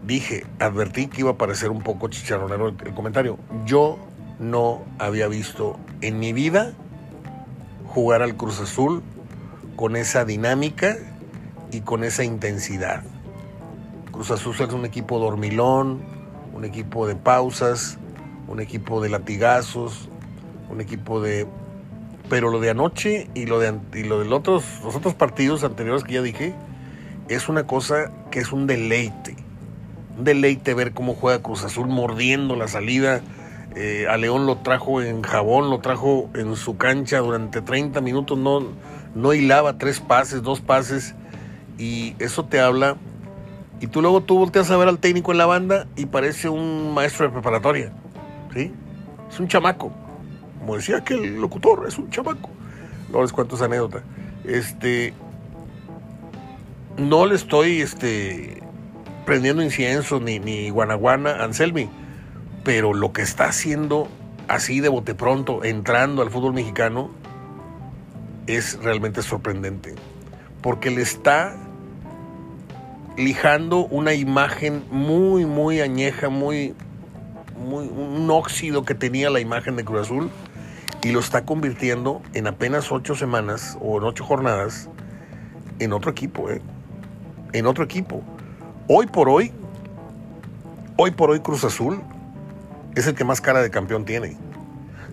dije, 0.07 0.45
advertí 0.59 1.07
que 1.07 1.21
iba 1.21 1.31
a 1.31 1.37
parecer 1.37 1.69
un 1.69 1.81
poco 1.81 2.07
chicharronero 2.07 2.69
el, 2.69 2.93
comentario. 2.93 3.37
Yo 3.65 3.99
no 4.39 4.83
había 4.97 5.27
visto 5.27 5.77
en 6.01 6.17
mi 6.17 6.31
vida 6.33 6.73
jugar 7.87 8.21
al 8.21 8.35
Cruz 8.37 8.59
Azul 8.61 9.03
con 9.75 9.95
esa 9.95 10.23
dinámica 10.23 10.97
y 11.71 11.81
con 11.81 12.03
esa 12.03 12.23
intensidad. 12.23 13.03
Cruz 14.11 14.31
Azul 14.31 14.55
es 14.57 14.73
un 14.73 14.85
equipo 14.85 15.19
dormilón, 15.19 16.01
un 16.53 16.63
equipo 16.63 17.05
de 17.05 17.15
pausas, 17.15 17.99
un 18.47 18.61
equipo 18.61 19.01
de 19.01 19.09
latigazos, 19.09 20.09
un 20.69 20.81
equipo 20.81 21.21
de... 21.21 21.47
Pero 22.29 22.49
lo 22.49 22.59
de 22.59 22.69
anoche 22.69 23.29
y 23.35 23.45
lo 23.45 23.59
de, 23.59 23.73
y 23.93 24.03
lo 24.03 24.19
de 24.19 24.33
otros, 24.33 24.63
los 24.83 24.95
otros 24.95 25.13
partidos 25.13 25.63
anteriores 25.63 26.03
que 26.03 26.13
ya 26.13 26.21
dije, 26.21 26.53
es 27.29 27.47
una 27.47 27.65
cosa 27.65 28.11
que 28.31 28.39
es 28.39 28.51
un 28.51 28.67
deleite. 28.67 29.46
Deleite 30.17 30.73
ver 30.73 30.93
cómo 30.93 31.13
juega 31.13 31.41
Cruz 31.41 31.63
Azul 31.63 31.87
mordiendo 31.87 32.55
la 32.55 32.67
salida. 32.67 33.21
Eh, 33.75 34.07
a 34.09 34.17
León 34.17 34.45
lo 34.45 34.57
trajo 34.57 35.01
en 35.01 35.21
jabón, 35.21 35.69
lo 35.69 35.79
trajo 35.79 36.29
en 36.33 36.55
su 36.55 36.77
cancha 36.77 37.19
durante 37.19 37.61
30 37.61 38.01
minutos, 38.01 38.37
no, 38.37 38.63
no 39.13 39.33
hilaba 39.33 39.77
tres 39.77 39.99
pases, 39.99 40.41
dos 40.41 40.61
pases, 40.61 41.13
y 41.77 42.15
eso 42.17 42.45
te 42.45 42.59
habla. 42.59 42.97
Y 43.79 43.87
tú 43.87 44.01
luego 44.01 44.21
tú 44.21 44.39
volteas 44.39 44.71
a 44.71 44.77
ver 44.77 44.87
al 44.87 44.97
técnico 44.97 45.31
en 45.31 45.37
la 45.37 45.45
banda 45.45 45.85
y 45.95 46.07
parece 46.07 46.49
un 46.49 46.93
maestro 46.95 47.27
de 47.27 47.33
preparatoria. 47.33 47.91
Es 49.29 49.39
un 49.39 49.47
chamaco. 49.47 49.91
Como 50.59 50.75
decía 50.75 50.97
aquel 50.97 51.35
locutor, 51.35 51.85
es 51.87 51.97
un 51.97 52.09
chamaco. 52.09 52.49
No 53.11 53.21
les 53.21 53.31
cuento 53.31 53.55
esa 53.55 53.65
anécdota. 53.65 54.01
Este. 54.43 55.13
No 56.97 57.27
le 57.27 57.35
estoy 57.35 57.81
este, 57.81 58.63
prendiendo 59.27 59.61
incienso 59.61 60.21
ni, 60.21 60.39
ni 60.39 60.69
guanaguana 60.69 61.43
Anselmi, 61.43 61.89
pero 62.63 62.93
lo 62.93 63.11
que 63.11 63.21
está 63.21 63.47
haciendo 63.47 64.07
así 64.47 64.79
de 64.79 64.87
bote 64.87 65.15
pronto, 65.15 65.65
entrando 65.65 66.21
al 66.21 66.31
fútbol 66.31 66.53
mexicano, 66.53 67.11
es 68.47 68.79
realmente 68.81 69.21
sorprendente. 69.21 69.95
Porque 70.61 70.91
le 70.91 71.01
está 71.01 71.57
lijando 73.17 73.85
una 73.87 74.13
imagen 74.13 74.85
muy, 74.91 75.45
muy 75.45 75.81
añeja, 75.81 76.29
muy, 76.29 76.73
un 77.57 78.29
óxido 78.31 78.85
que 78.85 78.95
tenía 78.95 79.29
la 79.29 79.41
imagen 79.41 79.75
de 79.75 79.83
Cruz 79.83 80.03
Azul 80.03 80.29
y 81.03 81.11
lo 81.11 81.19
está 81.19 81.43
convirtiendo 81.43 82.21
en 82.33 82.47
apenas 82.47 82.93
ocho 82.93 83.13
semanas 83.13 83.77
o 83.81 83.97
en 83.97 84.05
ocho 84.05 84.23
jornadas 84.23 84.89
en 85.79 85.91
otro 85.91 86.11
equipo, 86.11 86.49
¿eh? 86.49 86.61
en 87.51 87.65
otro 87.65 87.83
equipo. 87.83 88.23
Hoy 88.89 89.05
por 89.07 89.27
hoy, 89.27 89.51
hoy 90.95 91.11
por 91.11 91.29
hoy 91.29 91.41
Cruz 91.41 91.65
Azul 91.65 92.01
es 92.95 93.05
el 93.05 93.15
que 93.15 93.25
más 93.25 93.41
cara 93.41 93.61
de 93.61 93.69
campeón 93.69 94.05
tiene. 94.05 94.37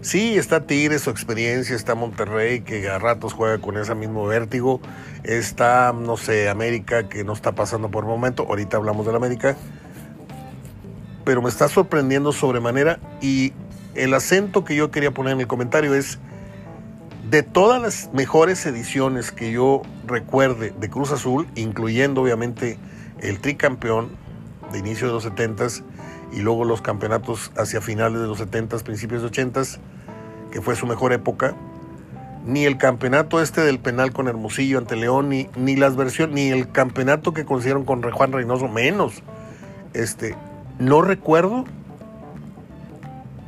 Sí, 0.00 0.38
está 0.38 0.64
Tigres, 0.64 1.02
su 1.02 1.10
experiencia, 1.10 1.74
está 1.74 1.96
Monterrey, 1.96 2.60
que 2.60 2.88
a 2.88 3.00
ratos 3.00 3.32
juega 3.32 3.58
con 3.58 3.76
ese 3.76 3.96
mismo 3.96 4.26
vértigo, 4.26 4.80
está, 5.24 5.92
no 5.92 6.16
sé, 6.16 6.48
América, 6.48 7.08
que 7.08 7.24
no 7.24 7.32
está 7.32 7.56
pasando 7.56 7.90
por 7.90 8.04
el 8.04 8.10
momento, 8.10 8.46
ahorita 8.48 8.76
hablamos 8.76 9.06
de 9.06 9.10
la 9.10 9.18
América, 9.18 9.56
pero 11.24 11.42
me 11.42 11.48
está 11.48 11.66
sorprendiendo 11.68 12.30
sobremanera 12.30 13.00
y 13.20 13.54
el 13.96 14.14
acento 14.14 14.64
que 14.64 14.76
yo 14.76 14.92
quería 14.92 15.10
poner 15.10 15.32
en 15.32 15.40
el 15.40 15.46
comentario 15.48 15.94
es, 15.94 16.20
de 17.28 17.42
todas 17.42 17.82
las 17.82 18.10
mejores 18.12 18.64
ediciones 18.66 19.32
que 19.32 19.50
yo 19.50 19.82
recuerde 20.06 20.72
de 20.78 20.90
Cruz 20.90 21.10
Azul, 21.10 21.48
incluyendo 21.56 22.22
obviamente 22.22 22.78
el 23.20 23.40
tricampeón 23.40 24.10
de 24.72 24.78
inicio 24.78 25.06
de 25.06 25.12
los 25.12 25.26
70s 25.26 25.82
y 26.32 26.40
luego 26.40 26.64
los 26.64 26.82
campeonatos 26.82 27.52
hacia 27.56 27.80
finales 27.80 28.20
de 28.20 28.26
los 28.26 28.40
70s, 28.40 28.82
principios 28.82 29.22
de 29.22 29.30
80s, 29.30 29.78
que 30.50 30.60
fue 30.60 30.76
su 30.76 30.86
mejor 30.86 31.12
época, 31.12 31.54
ni 32.44 32.64
el 32.64 32.76
campeonato 32.76 33.40
este 33.40 33.62
del 33.62 33.78
penal 33.78 34.12
con 34.12 34.28
Hermosillo 34.28 34.78
ante 34.78 34.96
León, 34.96 35.28
ni, 35.28 35.48
ni 35.56 35.76
las 35.76 35.96
versiones, 35.96 36.34
ni 36.34 36.48
el 36.48 36.70
campeonato 36.70 37.32
que 37.32 37.44
consiguieron 37.44 37.84
con 37.84 38.02
Juan 38.02 38.32
Reynoso, 38.32 38.68
menos. 38.68 39.22
Este, 39.94 40.34
no 40.78 41.02
recuerdo 41.02 41.64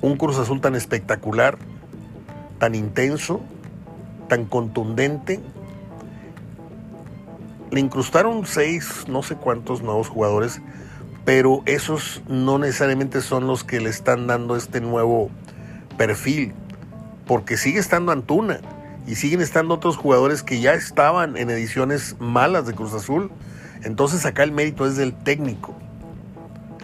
un 0.00 0.16
Cruz 0.16 0.38
Azul 0.38 0.60
tan 0.60 0.74
espectacular, 0.74 1.58
tan 2.58 2.74
intenso, 2.74 3.40
tan 4.28 4.46
contundente. 4.46 5.40
Incrustaron 7.78 8.46
seis, 8.46 9.04
no 9.06 9.22
sé 9.22 9.36
cuántos 9.36 9.82
nuevos 9.82 10.08
jugadores, 10.08 10.60
pero 11.24 11.62
esos 11.66 12.22
no 12.28 12.58
necesariamente 12.58 13.20
son 13.20 13.46
los 13.46 13.64
que 13.64 13.80
le 13.80 13.90
están 13.90 14.26
dando 14.26 14.56
este 14.56 14.80
nuevo 14.80 15.30
perfil, 15.98 16.54
porque 17.26 17.56
sigue 17.56 17.78
estando 17.78 18.12
Antuna 18.12 18.60
y 19.06 19.16
siguen 19.16 19.40
estando 19.40 19.74
otros 19.74 19.96
jugadores 19.96 20.42
que 20.42 20.60
ya 20.60 20.74
estaban 20.74 21.36
en 21.36 21.50
ediciones 21.50 22.16
malas 22.18 22.66
de 22.66 22.74
Cruz 22.74 22.94
Azul. 22.94 23.30
Entonces 23.82 24.24
acá 24.24 24.42
el 24.42 24.52
mérito 24.52 24.86
es 24.86 24.96
del 24.96 25.14
técnico. 25.14 25.74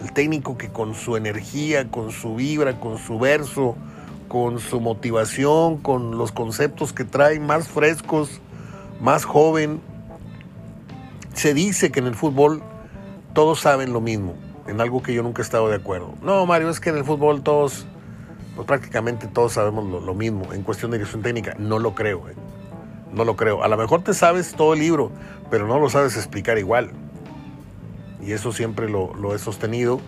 El 0.01 0.11
técnico 0.13 0.57
que 0.57 0.69
con 0.69 0.95
su 0.95 1.15
energía, 1.17 1.89
con 1.89 2.11
su 2.11 2.35
vibra, 2.35 2.79
con 2.79 2.97
su 2.97 3.17
verso, 3.19 3.75
con 4.27 4.59
su 4.59 4.79
motivación, 4.81 5.77
con 5.77 6.17
los 6.17 6.31
conceptos 6.31 6.93
que 6.93 7.03
trae 7.03 7.39
más 7.39 7.67
frescos, 7.67 8.41
más 9.01 9.25
joven, 9.25 9.81
se 11.33 11.53
dice 11.53 11.91
que 11.91 11.99
en 11.99 12.07
el 12.07 12.15
fútbol 12.15 12.63
todos 13.33 13.59
saben 13.59 13.93
lo 13.93 14.01
mismo, 14.01 14.35
en 14.67 14.81
algo 14.81 15.01
que 15.03 15.13
yo 15.13 15.23
nunca 15.23 15.41
he 15.41 15.45
estado 15.45 15.69
de 15.69 15.75
acuerdo. 15.75 16.13
No, 16.21 16.45
Mario, 16.45 16.69
es 16.69 16.79
que 16.79 16.89
en 16.89 16.97
el 16.97 17.03
fútbol 17.03 17.41
todos, 17.41 17.85
pues 18.55 18.67
prácticamente 18.67 19.27
todos 19.27 19.53
sabemos 19.53 20.03
lo, 20.03 20.13
mismo 20.13 20.53
en 20.53 20.63
cuestión 20.63 20.91
de 20.91 20.97
dirección 20.97 21.21
técnica. 21.21 21.55
No 21.57 21.79
lo 21.79 21.95
creo, 21.95 22.29
eh. 22.29 22.35
no 23.11 23.25
lo 23.25 23.35
creo. 23.35 23.63
A 23.63 23.67
lo 23.67 23.77
mejor 23.77 24.03
te 24.03 24.13
sabes 24.13 24.53
todo 24.53 24.73
el 24.73 24.79
libro, 24.79 25.11
pero 25.49 25.67
no 25.67 25.79
lo 25.79 25.89
sabes 25.89 26.15
explicar 26.17 26.57
igual 26.57 26.91
y 28.25 28.31
eso 28.31 28.51
siempre 28.51 28.89
lo, 28.89 29.35
he 29.35 29.39
sostenido. 29.39 29.99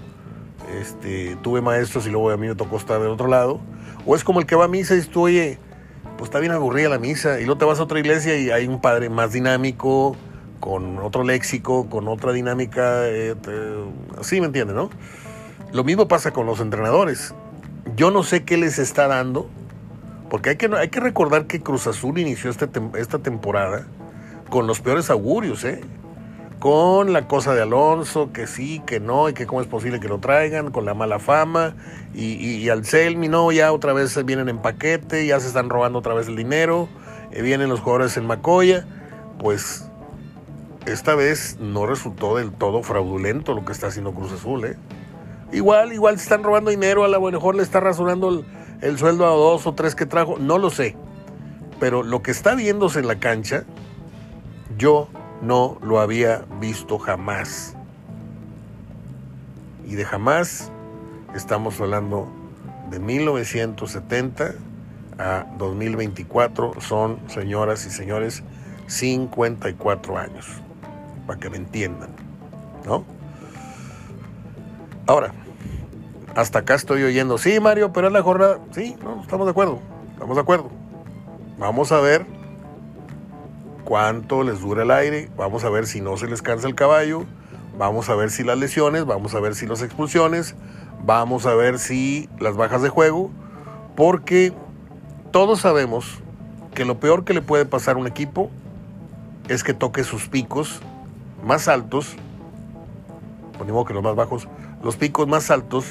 Este, 0.80 1.38
tuve 1.44 1.62
maestros 1.62 2.08
y 2.08 2.10
luego 2.10 2.32
a 2.32 2.38
mí 2.38 2.48
me 2.48 2.56
tocó 2.56 2.78
estar 2.78 3.00
del 3.02 3.12
otro 3.12 3.28
lado. 3.28 3.60
O 4.06 4.16
es 4.16 4.24
como 4.24 4.40
el 4.40 4.46
que 4.46 4.56
va 4.56 4.66
a 4.66 4.68
misa 4.68 4.96
y 4.96 5.02
tú, 5.02 5.24
oye, 5.24 5.60
pues 6.18 6.30
está 6.30 6.40
bien 6.40 6.52
aburrida 6.52 6.90
la 6.90 7.00
misa. 7.00 7.40
Y 7.40 7.46
luego 7.46 7.58
te 7.58 7.66
vas 7.66 7.80
a 7.80 7.84
otra 7.84 8.00
iglesia 8.00 8.38
y 8.38 8.52
hay 8.52 8.68
un 8.68 8.80
padre 8.82 9.10
más 9.10 9.34
dinámico, 9.34 10.16
con 10.60 11.00
otro 11.00 11.24
léxico, 11.24 11.90
con 11.90 12.08
otra 12.08 12.32
dinámica. 12.32 13.08
Eh, 13.08 13.36
así 14.20 14.40
me 14.40 14.48
entiende, 14.48 14.74
¿no? 14.74 14.90
Lo 15.72 15.84
mismo 15.84 16.08
pasa 16.08 16.32
con 16.32 16.46
los 16.46 16.60
entrenadores. 16.60 17.34
Yo 17.96 18.12
no 18.12 18.24
sé 18.24 18.44
qué 18.44 18.58
les 18.58 18.80
está 18.80 19.08
dando, 19.08 19.50
porque 20.30 20.52
hay 20.52 20.56
que, 20.56 20.70
hay 20.76 20.90
que 20.90 21.00
recordar 21.00 21.48
que 21.48 21.62
Cruz 21.62 21.88
Azul 21.88 22.18
inició 22.18 22.50
este, 22.50 22.68
esta 22.98 23.20
temporada 23.20 23.86
con 24.50 24.68
los 24.68 24.80
peores 24.80 25.10
augurios, 25.10 25.64
¿eh? 25.64 25.82
con 26.60 27.14
la 27.14 27.28
cosa 27.28 27.54
de 27.54 27.62
Alonso, 27.62 28.32
que 28.32 28.48
sí, 28.48 28.82
que 28.86 29.00
no, 29.00 29.30
y 29.30 29.34
que 29.34 29.46
cómo 29.46 29.62
es 29.62 29.68
posible 29.68 30.00
que 30.00 30.08
lo 30.08 30.20
traigan, 30.20 30.72
con 30.72 30.86
la 30.86 30.94
mala 30.94 31.20
fama, 31.20 31.76
y, 32.14 32.34
y, 32.36 32.70
al 32.70 32.86
Selmi, 32.86 33.28
no, 33.28 33.52
ya 33.52 33.72
otra 33.72 33.94
vez 33.94 34.24
vienen 34.26 34.50
en 34.50 34.60
paquete, 34.60 35.28
ya 35.28 35.40
se 35.40 35.48
están 35.48 35.70
robando 35.70 36.00
otra 36.00 36.14
vez 36.14 36.28
el 36.28 36.36
dinero, 36.36 36.88
eh, 37.32 37.42
vienen 37.42 37.70
los 37.70 37.82
jugadores 37.82 38.18
en 38.18 38.26
Macoya, 38.26 38.88
pues 39.38 39.88
esta 40.86 41.16
vez 41.16 41.58
no 41.60 41.86
resultó 41.86 42.38
del 42.38 42.52
todo 42.52 42.84
fraudulento 42.84 43.54
lo 43.54 43.66
que 43.66 43.72
está 43.72 43.88
haciendo 43.88 44.14
Cruz 44.14 44.32
Azul, 44.32 44.66
¿eh? 44.66 44.78
Igual, 45.52 45.94
igual 45.94 46.16
están 46.16 46.44
robando 46.44 46.72
dinero, 46.72 47.04
a 47.04 47.08
lo 47.08 47.22
mejor 47.22 47.56
le 47.56 47.64
está 47.64 47.80
rasurando 47.80 48.30
el, 48.30 48.46
el 48.82 48.98
sueldo 48.98 49.26
a 49.26 49.30
dos 49.30 49.68
o 49.68 49.74
tres 49.74 49.96
que 49.96 50.06
trajo, 50.06 50.38
no 50.40 50.58
lo 50.58 50.70
sé, 50.70 50.96
pero 51.80 52.04
lo 52.04 52.22
que 52.22 52.32
está 52.32 52.56
viéndose 52.56 53.00
en 53.00 53.08
la 53.08 53.20
cancha, 53.20 53.64
yo 54.78 55.08
no 55.42 55.78
lo 55.82 56.00
había 56.00 56.46
visto 56.60 56.98
jamás. 56.98 57.76
Y 59.86 59.96
de 59.96 60.06
jamás 60.06 60.72
estamos 61.36 61.80
hablando 61.80 62.28
de 62.90 63.00
1970 63.00 64.56
a 65.18 65.46
2024. 65.58 66.82
Son, 66.82 67.20
señoras 67.28 67.86
y 67.86 67.90
señores, 67.90 68.44
54 68.88 70.18
años. 70.18 70.65
Para 71.26 71.40
que 71.40 71.50
me 71.50 71.58
entiendan. 71.58 72.10
¿No? 72.86 73.04
Ahora, 75.08 75.34
hasta 76.36 76.60
acá 76.60 76.76
estoy 76.76 77.04
oyendo, 77.04 77.38
sí, 77.38 77.60
Mario, 77.60 77.94
pero 77.94 78.08
es 78.08 78.14
la 78.14 78.22
jornada. 78.22 78.60
Sí, 78.72 78.96
no, 79.04 79.22
estamos 79.22 79.46
de 79.46 79.52
acuerdo. 79.52 79.80
Estamos 80.14 80.36
de 80.36 80.42
acuerdo. 80.42 80.70
Vamos 81.58 81.92
a 81.92 82.00
ver 82.00 82.26
cuánto 83.86 84.44
les 84.44 84.60
dura 84.60 84.84
el 84.84 84.92
aire, 84.92 85.30
vamos 85.38 85.64
a 85.64 85.70
ver 85.70 85.88
si 85.88 86.02
no 86.02 86.18
se 86.18 86.28
les 86.28 86.42
cansa 86.42 86.68
el 86.68 86.76
caballo, 86.76 87.24
vamos 87.78 88.10
a 88.10 88.16
ver 88.16 88.32
si 88.32 88.44
las 88.44 88.58
lesiones, 88.58 89.06
vamos 89.06 89.36
a 89.36 89.40
ver 89.40 89.56
si 89.56 89.68
las 89.68 89.82
expulsiones, 89.82 90.56
vamos 91.06 91.46
a 91.46 91.54
ver 91.54 91.80
si 91.80 92.28
las 92.40 92.56
bajas 92.56 92.82
de 92.82 92.90
juego, 92.90 93.32
porque 93.96 94.54
todos 95.32 95.62
sabemos 95.62 96.22
que 96.74 96.84
lo 96.84 97.00
peor 97.00 97.24
que 97.24 97.34
le 97.34 97.42
puede 97.42 97.66
pasar 97.66 97.96
a 97.96 98.00
un 98.00 98.08
equipo 98.08 98.50
es 99.48 99.64
que 99.64 99.74
toque 99.74 100.04
sus 100.04 100.28
picos 100.28 100.82
más 101.46 101.68
altos, 101.68 102.16
ponemos 103.58 103.86
que 103.86 103.94
los 103.94 104.04
más 104.04 104.16
bajos, 104.16 104.48
los 104.84 104.98
picos 104.98 105.28
más 105.28 105.52
altos 105.52 105.86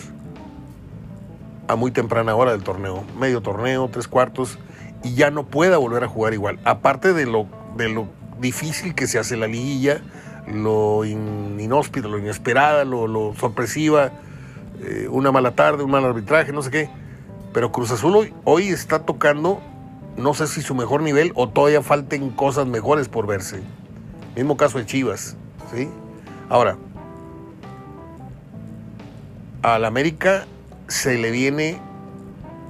a 1.68 1.76
muy 1.76 1.90
temprana 1.90 2.34
hora 2.34 2.52
del 2.52 2.62
torneo, 2.62 3.04
medio 3.18 3.40
torneo, 3.40 3.88
tres 3.90 4.08
cuartos, 4.08 4.58
y 5.02 5.14
ya 5.14 5.30
no 5.30 5.46
pueda 5.46 5.78
volver 5.78 6.04
a 6.04 6.08
jugar 6.08 6.34
igual. 6.34 6.58
Aparte 6.64 7.12
de 7.12 7.26
lo 7.26 7.46
de 7.76 7.88
lo 7.88 8.08
difícil 8.40 8.94
que 8.94 9.06
se 9.06 9.18
hace 9.18 9.36
la 9.36 9.46
liguilla, 9.46 10.00
lo 10.46 11.04
inhóspito, 11.04 12.08
lo 12.08 12.18
inesperada, 12.18 12.84
lo, 12.84 13.34
sorpresiva, 13.34 14.12
eh, 14.82 15.08
una 15.10 15.32
mala 15.32 15.54
tarde, 15.54 15.84
un 15.84 15.90
mal 15.90 16.04
arbitraje, 16.04 16.52
no 16.52 16.62
sé 16.62 16.70
qué. 16.70 16.90
Pero 17.52 17.72
Cruz 17.72 17.90
Azul 17.90 18.32
hoy, 18.44 18.68
está 18.68 19.00
tocando, 19.00 19.60
no 20.16 20.34
sé 20.34 20.46
si 20.46 20.60
su 20.60 20.74
mejor 20.74 21.02
nivel 21.02 21.32
o 21.34 21.48
todavía 21.48 21.82
falten 21.82 22.30
cosas 22.30 22.66
mejores 22.66 23.08
por 23.08 23.26
verse. 23.26 23.62
Mismo 24.34 24.56
caso 24.56 24.78
de 24.78 24.86
Chivas, 24.86 25.36
¿sí? 25.72 25.88
Ahora, 26.48 26.76
al 29.62 29.84
América 29.84 30.46
se 30.88 31.16
le 31.16 31.30
viene 31.30 31.78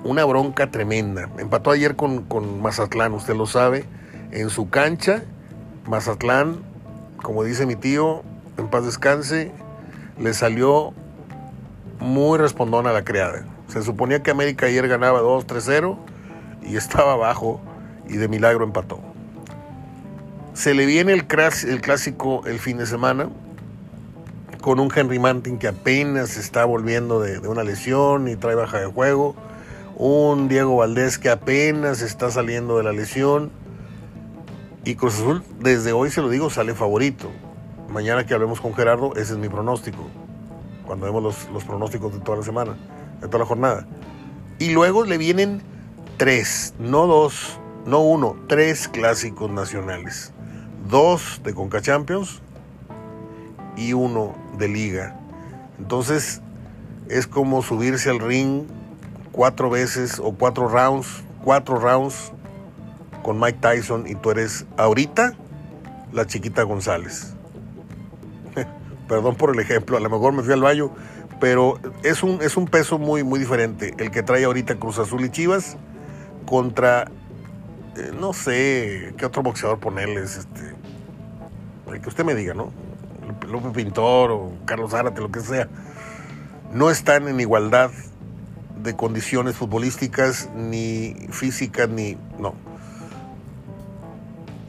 una 0.04 0.24
bronca 0.24 0.70
tremenda. 0.70 1.28
Empató 1.38 1.70
ayer 1.70 1.96
con, 1.96 2.22
con 2.22 2.61
Mazatlán, 2.62 3.12
usted 3.14 3.35
lo 3.35 3.46
sabe 3.46 3.85
en 4.30 4.50
su 4.50 4.68
cancha. 4.68 5.22
Mazatlán, 5.87 6.59
como 7.22 7.42
dice 7.42 7.66
mi 7.66 7.76
tío, 7.76 8.22
en 8.59 8.68
paz 8.68 8.85
descanse, 8.85 9.50
le 10.18 10.35
salió 10.35 10.92
muy 12.00 12.38
respondón 12.38 12.87
a 12.87 12.92
la 12.92 13.04
criada. 13.04 13.44
Se 13.68 13.83
suponía 13.83 14.22
que 14.22 14.30
América 14.30 14.66
ayer 14.66 14.87
ganaba 14.87 15.20
2-3-0 15.20 15.98
y 16.62 16.76
estaba 16.76 17.14
abajo 17.14 17.61
y 18.09 18.16
de 18.16 18.28
milagro 18.28 18.64
empató. 18.64 19.13
Se 20.54 20.72
le 20.72 20.86
viene 20.86 21.12
el, 21.12 21.26
clásico 21.26 22.46
el 22.46 22.58
fin 22.58 22.78
de 22.78 22.86
semana 22.86 23.28
con 24.60 24.80
un 24.80 24.90
Henry 24.94 25.18
Mantin 25.18 25.58
que 25.58 25.68
apenas 25.68 26.36
está 26.36 26.64
volviendo 26.64 27.20
de, 27.20 27.40
de, 27.40 27.48
una 27.48 27.64
lesión 27.64 28.28
y 28.28 28.36
trae 28.36 28.54
baja 28.54 28.78
de 28.78 28.86
juego. 28.86 29.36
Un 29.96 30.48
Diego 30.48 30.76
Valdés 30.76 31.18
que 31.18 31.28
apenas 31.28 32.00
está 32.00 32.30
saliendo 32.30 32.78
de 32.78 32.84
la 32.84 32.92
lesión 32.92 33.50
y 34.86 34.96
Cruz 34.96 35.14
Azul, 35.14 35.42
desde 35.60 35.92
hoy 35.92 36.10
se 36.10 36.20
lo 36.20 36.28
digo, 36.28 36.50
sale 36.50 36.74
favorito. 36.74 37.30
Mañana 37.88 38.26
que 38.26 38.34
hablemos 38.34 38.60
con 38.60 38.74
Gerardo, 38.74 39.14
ese 39.14 39.32
es 39.32 39.38
mi 39.38 39.48
pronóstico. 39.48 40.06
Cuando 40.86 41.06
vemos 41.06 41.22
los, 41.50 41.64
pronósticos 41.64 42.12
de 42.12 42.20
toda 42.20 42.38
la 42.38 42.44
semana, 42.44 42.76
de 43.22 43.28
toda 43.28 43.38
la 43.40 43.46
jornada. 43.46 43.86
Y 44.58 44.70
luego 44.70 45.06
le 45.06 45.16
vienen 45.16 45.62
tres, 46.18 46.74
no 46.78 47.06
dos, 47.06 47.58
no 47.86 48.00
uno, 48.00 48.36
tres 48.46 48.88
clásicos 48.88 49.50
nacionales. 49.50 50.34
Dos 50.88 51.40
de 51.44 51.55
Conca 51.55 51.81
Champions 51.81 52.40
y 53.77 53.92
uno 53.92 54.35
de 54.59 54.68
Liga. 54.68 55.18
Entonces 55.79 56.42
es 57.09 57.27
como 57.27 57.62
subirse 57.62 58.11
al 58.11 58.20
ring 58.20 58.64
cuatro 59.33 59.70
veces 59.70 60.20
o 60.20 60.33
cuatro 60.33 60.68
rounds, 60.68 61.25
cuatro 61.42 61.79
rounds 61.79 62.33
con 63.23 63.40
Mike 63.40 63.59
Tyson 63.61 64.07
y 64.07 64.14
tú 64.14 64.31
eres 64.31 64.66
ahorita 64.77 65.35
la 66.12 66.27
chiquita 66.27 66.62
González. 66.62 67.35
Perdón 69.09 69.35
por 69.35 69.53
el 69.53 69.61
ejemplo, 69.61 69.97
a 69.97 70.01
lo 70.01 70.09
mejor 70.09 70.33
me 70.33 70.42
fui 70.42 70.53
al 70.53 70.62
baño, 70.62 70.92
pero 71.40 71.79
es 72.03 72.23
un, 72.23 72.40
es 72.42 72.57
un 72.57 72.66
peso 72.66 72.99
muy, 72.99 73.25
muy 73.25 73.40
diferente 73.40 73.94
el 73.99 74.11
que 74.11 74.23
trae 74.23 74.44
ahorita 74.44 74.77
Cruz 74.77 74.99
Azul 74.99 75.25
y 75.25 75.31
Chivas 75.31 75.77
contra, 76.47 77.11
eh, 77.96 78.12
no 78.18 78.33
sé, 78.33 79.14
qué 79.16 79.26
otro 79.26 79.42
boxeador 79.42 79.78
ponerles, 79.78 80.37
este, 80.37 80.74
que 82.00 82.09
usted 82.09 82.24
me 82.24 82.35
diga, 82.35 82.54
¿no? 82.54 82.72
López 83.48 83.72
Pintor 83.72 84.30
o 84.30 84.52
Carlos 84.64 84.90
Zárate, 84.90 85.20
lo 85.20 85.30
que 85.30 85.40
sea. 85.40 85.68
No 86.72 86.90
están 86.90 87.28
en 87.28 87.38
igualdad 87.40 87.90
de 88.83 88.96
condiciones 88.96 89.57
futbolísticas, 89.57 90.50
ni 90.54 91.14
físicas, 91.30 91.88
ni. 91.88 92.16
No 92.38 92.54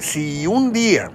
si 0.05 0.45
un 0.47 0.71
día, 0.71 1.09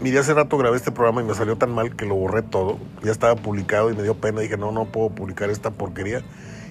mire, 0.00 0.18
hace 0.18 0.34
rato 0.34 0.56
grabé 0.56 0.76
este 0.76 0.92
programa 0.92 1.22
y 1.22 1.24
me 1.24 1.34
salió 1.34 1.56
tan 1.56 1.72
mal 1.72 1.96
que 1.96 2.06
lo 2.06 2.14
borré 2.14 2.42
todo, 2.42 2.78
ya 3.02 3.10
estaba 3.10 3.34
publicado 3.36 3.90
y 3.90 3.96
me 3.96 4.02
dio 4.02 4.14
pena, 4.14 4.40
dije, 4.40 4.56
no, 4.56 4.72
no 4.72 4.86
puedo 4.86 5.10
publicar 5.10 5.50
esta 5.50 5.70
porquería. 5.70 6.22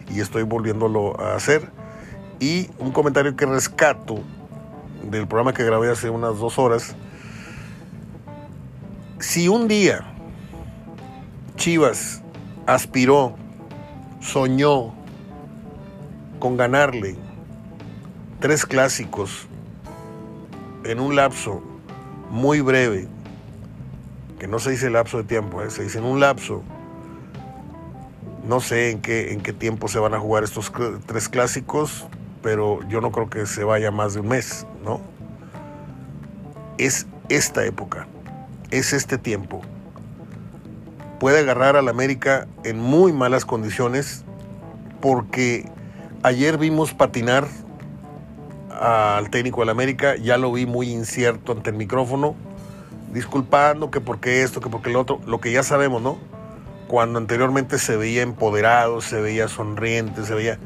y 0.09 0.21
estoy 0.21 0.43
volviéndolo 0.43 1.19
a 1.19 1.35
hacer. 1.35 1.69
Y 2.39 2.69
un 2.79 2.91
comentario 2.91 3.35
que 3.35 3.45
rescato 3.45 4.19
del 5.03 5.27
programa 5.27 5.53
que 5.53 5.63
grabé 5.63 5.91
hace 5.91 6.09
unas 6.09 6.37
dos 6.37 6.57
horas. 6.59 6.95
Si 9.19 9.47
un 9.47 9.67
día 9.67 10.13
Chivas 11.55 12.21
aspiró, 12.65 13.35
soñó 14.21 14.93
con 16.39 16.55
ganarle 16.55 17.17
tres 18.39 18.65
clásicos 18.65 19.47
en 20.85 20.99
un 20.99 21.15
lapso 21.15 21.61
muy 22.29 22.61
breve, 22.61 23.07
que 24.39 24.47
no 24.47 24.59
se 24.59 24.71
dice 24.71 24.89
lapso 24.89 25.17
de 25.17 25.25
tiempo, 25.25 25.61
¿eh? 25.61 25.69
se 25.69 25.83
dice 25.83 25.97
en 25.97 26.05
un 26.05 26.21
lapso, 26.21 26.63
no 28.47 28.61
sé 28.61 28.91
en 28.91 29.01
qué, 29.01 29.33
en 29.33 29.41
qué 29.41 29.51
tiempo 29.51 29.89
se 29.89 29.99
van 29.99 30.13
a 30.13 30.19
jugar 30.19 30.45
estos 30.45 30.71
tres 31.05 31.27
clásicos, 31.27 32.07
pero 32.41 32.79
yo 32.87 33.01
no 33.01 33.11
creo 33.11 33.29
que 33.29 33.45
se 33.45 33.63
vaya 33.63 33.91
más 33.91 34.13
de 34.13 34.21
un 34.21 34.29
mes, 34.29 34.65
¿no? 34.83 35.01
Es 36.77 37.07
esta 37.29 37.65
época, 37.65 38.07
es 38.71 38.93
este 38.93 39.17
tiempo. 39.17 39.61
Puede 41.19 41.39
agarrar 41.39 41.75
al 41.75 41.89
América 41.89 42.47
en 42.63 42.79
muy 42.79 43.11
malas 43.11 43.45
condiciones 43.45 44.23
porque 45.01 45.69
ayer 46.23 46.57
vimos 46.57 46.93
patinar 46.93 47.47
al 48.69 49.29
técnico 49.29 49.59
del 49.61 49.69
América, 49.69 50.15
ya 50.15 50.37
lo 50.37 50.53
vi 50.53 50.65
muy 50.65 50.89
incierto 50.89 51.51
ante 51.51 51.71
el 51.71 51.75
micrófono, 51.75 52.35
disculpando 53.13 53.91
que 53.91 53.99
porque 53.99 54.43
esto, 54.43 54.61
que 54.61 54.69
porque 54.69 54.89
lo 54.89 55.01
otro, 55.01 55.19
lo 55.25 55.41
que 55.41 55.51
ya 55.51 55.63
sabemos, 55.63 56.01
¿no? 56.01 56.17
Cuando 56.87 57.19
anteriormente 57.19 57.77
se 57.77 57.97
veía 57.97 58.21
empoderado, 58.21 59.01
se 59.01 59.19
veía 59.19 59.47
sonriente, 59.47 60.25
se 60.25 60.33
veía 60.33 60.57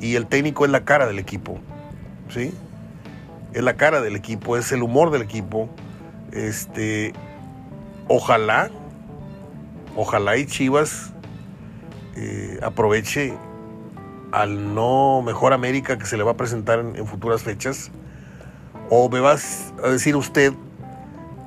y 0.00 0.16
el 0.16 0.26
técnico 0.26 0.64
es 0.64 0.70
la 0.70 0.84
cara 0.84 1.06
del 1.06 1.18
equipo, 1.18 1.58
¿sí? 2.28 2.54
Es 3.52 3.62
la 3.62 3.76
cara 3.76 4.00
del 4.00 4.16
equipo, 4.16 4.56
es 4.56 4.70
el 4.72 4.82
humor 4.82 5.10
del 5.10 5.22
equipo. 5.22 5.68
Este, 6.32 7.12
ojalá, 8.06 8.70
ojalá 9.96 10.36
y 10.36 10.46
Chivas 10.46 11.12
eh, 12.16 12.58
aproveche 12.62 13.34
al 14.32 14.74
no 14.74 15.22
mejor 15.22 15.52
América 15.52 15.98
que 15.98 16.06
se 16.06 16.16
le 16.16 16.22
va 16.22 16.32
a 16.32 16.36
presentar 16.36 16.80
en, 16.80 17.06
futuras 17.06 17.42
fechas. 17.42 17.90
O 18.90 19.08
me 19.08 19.20
vas 19.20 19.72
a 19.82 19.88
decir 19.88 20.16
usted 20.16 20.52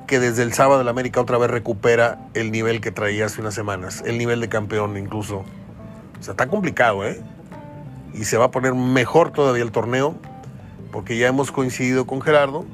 que 0.06 0.18
desde 0.18 0.42
el 0.42 0.52
sábado 0.52 0.82
el 0.82 0.88
América 0.88 1.20
otra 1.20 1.38
vez 1.38 1.50
recupera 1.50 2.18
el 2.34 2.52
nivel 2.52 2.80
que 2.80 2.90
traía 2.90 3.26
hace 3.26 3.40
unas 3.40 3.54
semanas, 3.54 4.02
el 4.06 4.18
nivel 4.18 4.40
de 4.40 4.48
campeón 4.48 4.96
incluso. 4.96 5.44
O 6.18 6.22
sea, 6.22 6.32
está 6.32 6.46
complicado, 6.48 7.04
¿eh? 7.04 7.20
Y 8.14 8.24
se 8.24 8.36
va 8.36 8.46
a 8.46 8.50
poner 8.50 8.74
mejor 8.74 9.30
todavía 9.30 9.62
el 9.62 9.72
torneo, 9.72 10.14
porque 10.90 11.16
ya 11.16 11.28
hemos 11.28 11.52
coincidido 11.52 12.06
con 12.06 12.20
Gerardo 12.20 12.64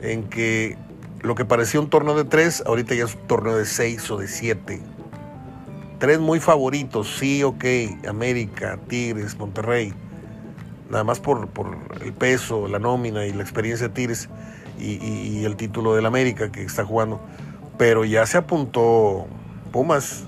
en 0.00 0.24
que 0.24 0.76
lo 1.20 1.34
que 1.34 1.44
parecía 1.44 1.80
un 1.80 1.88
torneo 1.88 2.16
de 2.16 2.24
tres, 2.24 2.62
ahorita 2.66 2.94
ya 2.94 3.04
es 3.04 3.14
un 3.14 3.26
torneo 3.28 3.56
de 3.56 3.64
seis 3.64 4.10
o 4.10 4.18
de 4.18 4.26
siete. 4.26 4.80
Tres 5.98 6.18
muy 6.18 6.40
favoritos, 6.40 7.16
sí, 7.16 7.44
ok, 7.44 7.64
América, 8.08 8.78
Tigres, 8.88 9.38
Monterrey, 9.38 9.94
nada 10.90 11.04
más 11.04 11.20
por, 11.20 11.46
por 11.48 11.78
el 12.02 12.12
peso, 12.12 12.66
la 12.66 12.80
nómina 12.80 13.24
y 13.24 13.32
la 13.32 13.42
experiencia 13.42 13.86
de 13.86 13.94
Tigres 13.94 14.28
y, 14.80 14.94
y 15.04 15.44
el 15.44 15.54
título 15.54 15.94
del 15.94 16.06
América 16.06 16.50
que 16.50 16.64
está 16.64 16.84
jugando. 16.84 17.20
Pero 17.78 18.04
ya 18.04 18.26
se 18.26 18.38
apuntó 18.38 19.26
Pumas, 19.70 20.24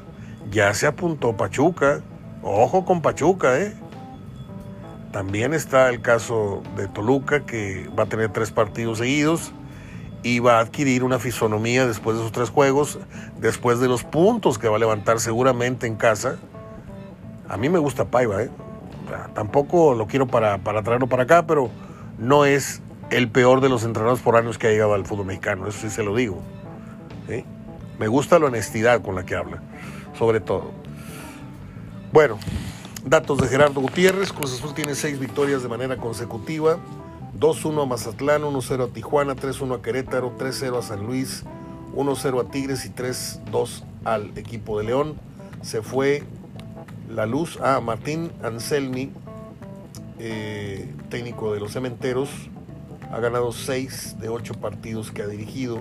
ya 0.53 0.73
se 0.75 0.87
apuntó 0.87 1.37
Pachuca, 1.37 2.03
ojo 2.43 2.85
con 2.85 3.03
Pachuca, 3.03 3.59
¿eh? 3.59 3.75
También 5.15 5.55
está 5.55 5.91
el 5.91 6.01
caso 6.01 6.65
de 6.75 6.89
Toluca, 6.89 7.47
que 7.47 7.89
va 7.97 8.03
a 8.03 8.07
tener 8.07 8.31
tres 8.31 8.51
partidos 8.51 8.99
seguidos 8.99 9.53
y 10.25 10.41
va 10.41 10.59
a 10.59 10.61
adquirir 10.61 11.05
una 11.05 11.21
fisonomía 11.21 11.87
después 11.87 12.17
de 12.17 12.23
esos 12.23 12.33
tres 12.33 12.51
juegos, 12.51 12.99
después 13.39 13.79
de 13.79 13.87
los 13.87 14.03
puntos 14.03 14.59
que 14.59 14.67
va 14.67 14.75
a 14.75 14.81
levantar 14.81 15.21
seguramente 15.21 15.87
en 15.87 15.95
casa. 15.95 16.39
A 17.49 17.57
mí 17.57 17.69
me 17.69 17.79
gusta 17.79 18.07
Paiva, 18.07 18.43
¿eh? 18.43 18.51
tampoco 19.35 19.95
lo 19.95 20.09
quiero 20.09 20.27
para, 20.27 20.59
para 20.59 20.83
traerlo 20.83 21.07
para 21.07 21.23
acá, 21.23 21.47
pero 21.47 21.71
no 22.19 22.45
es 22.45 22.83
el 23.11 23.31
peor 23.31 23.61
de 23.61 23.69
los 23.69 23.85
entrenadores 23.85 24.21
por 24.21 24.35
años 24.35 24.59
que 24.59 24.67
ha 24.67 24.71
llegado 24.71 24.95
al 24.95 25.07
fútbol 25.07 25.27
mexicano, 25.27 25.69
eso 25.69 25.79
sí 25.83 25.91
se 25.91 26.03
lo 26.03 26.17
digo. 26.17 26.43
Me 28.01 28.09
gusta 28.09 28.41
la 28.41 28.47
honestidad 28.47 29.01
con 29.01 29.15
la 29.15 29.25
que 29.25 29.37
habla, 29.37 29.63
sobre 30.19 30.41
todo. 30.41 30.73
Bueno, 32.13 32.37
Datos 33.07 33.37
de 33.37 33.49
Gerardo 33.49 33.83
Gutiérrez, 33.83 34.33
Cruz 34.33 34.55
Azul 34.55 34.73
tiene 34.73 34.95
seis 34.95 35.19
victorias 35.19 35.63
de 35.63 35.69
manera 35.69 35.99
consecutiva. 35.99 36.79
2-1 37.39 37.83
a 37.83 37.87
Mazatlán, 37.87 38.43
1-0 38.43 38.85
a 38.85 38.89
Tijuana, 38.95 39.37
3-1 39.37 39.77
a 39.77 39.83
Querétaro, 39.83 40.39
3-0 40.39 40.79
a 40.79 40.83
San 40.83 41.05
Luis, 41.05 41.45
1-0 41.95 42.41
a 42.41 42.51
Tigres 42.51 42.87
y 42.87 42.89
3-2 42.89 43.85
al 44.05 44.37
equipo 44.39 44.79
de 44.79 44.85
León. 44.85 45.17
Se 45.61 45.83
fue 45.83 46.23
la 47.11 47.27
luz 47.27 47.61
a 47.61 47.79
Martín 47.81 48.33
Anselmi, 48.43 49.13
eh, 50.19 50.91
técnico 51.11 51.53
de 51.53 51.61
los 51.61 51.73
Cementeros. 51.73 52.31
Ha 53.13 53.21
ganado 53.21 53.53
6 53.53 54.17
de 54.19 54.31
8 54.31 54.55
partidos 54.55 55.11
que 55.11 55.21
ha 55.21 55.27
dirigido. 55.27 55.79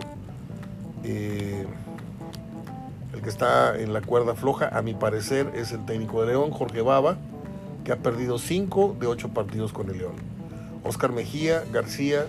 Eh, 1.06 1.66
que 3.24 3.30
está 3.30 3.80
en 3.80 3.94
la 3.94 4.02
cuerda 4.02 4.36
floja, 4.36 4.70
a 4.78 4.82
mi 4.82 4.94
parecer, 4.94 5.52
es 5.56 5.72
el 5.72 5.86
técnico 5.86 6.22
de 6.22 6.28
León, 6.28 6.52
Jorge 6.52 6.82
Baba, 6.82 7.18
que 7.84 7.92
ha 7.92 7.98
perdido 7.98 8.38
5 8.38 8.98
de 9.00 9.08
8 9.08 9.30
partidos 9.30 9.74
con 9.74 9.90
el 9.90 9.98
León. 9.98 10.14
Oscar 10.84 11.12
Mejía 11.12 11.64
García, 11.72 12.26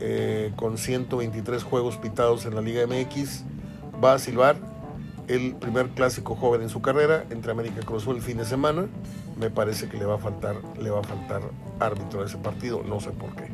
eh, 0.00 0.52
con 0.56 0.78
123 0.78 1.62
juegos 1.62 1.96
pitados 1.98 2.46
en 2.46 2.54
la 2.54 2.62
Liga 2.62 2.86
MX, 2.86 3.44
va 4.02 4.14
a 4.14 4.18
silbar 4.18 4.56
el 5.28 5.54
primer 5.54 5.88
clásico 5.90 6.34
joven 6.34 6.62
en 6.62 6.68
su 6.68 6.82
carrera 6.82 7.24
entre 7.30 7.52
América 7.52 7.80
Cruz 7.84 8.06
el 8.06 8.20
fin 8.20 8.38
de 8.38 8.44
semana. 8.44 8.86
Me 9.38 9.50
parece 9.50 9.88
que 9.88 9.96
le 9.96 10.04
va 10.04 10.16
a 10.16 10.18
faltar, 10.18 10.56
le 10.80 10.90
va 10.90 11.00
a 11.00 11.04
faltar 11.04 11.42
árbitro 11.80 12.22
a 12.22 12.26
ese 12.26 12.38
partido, 12.38 12.82
no 12.82 13.00
sé 13.00 13.10
por 13.10 13.34
qué. 13.34 13.48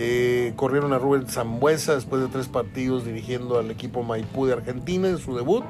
Eh, 0.00 0.52
corrieron 0.54 0.92
a 0.92 0.98
Rubén 0.98 1.26
Zambuesa 1.26 1.96
después 1.96 2.22
de 2.22 2.28
tres 2.28 2.46
partidos 2.46 3.04
dirigiendo 3.04 3.58
al 3.58 3.68
equipo 3.72 4.04
Maipú 4.04 4.46
de 4.46 4.52
Argentina 4.52 5.08
en 5.08 5.18
su 5.18 5.34
debut. 5.34 5.64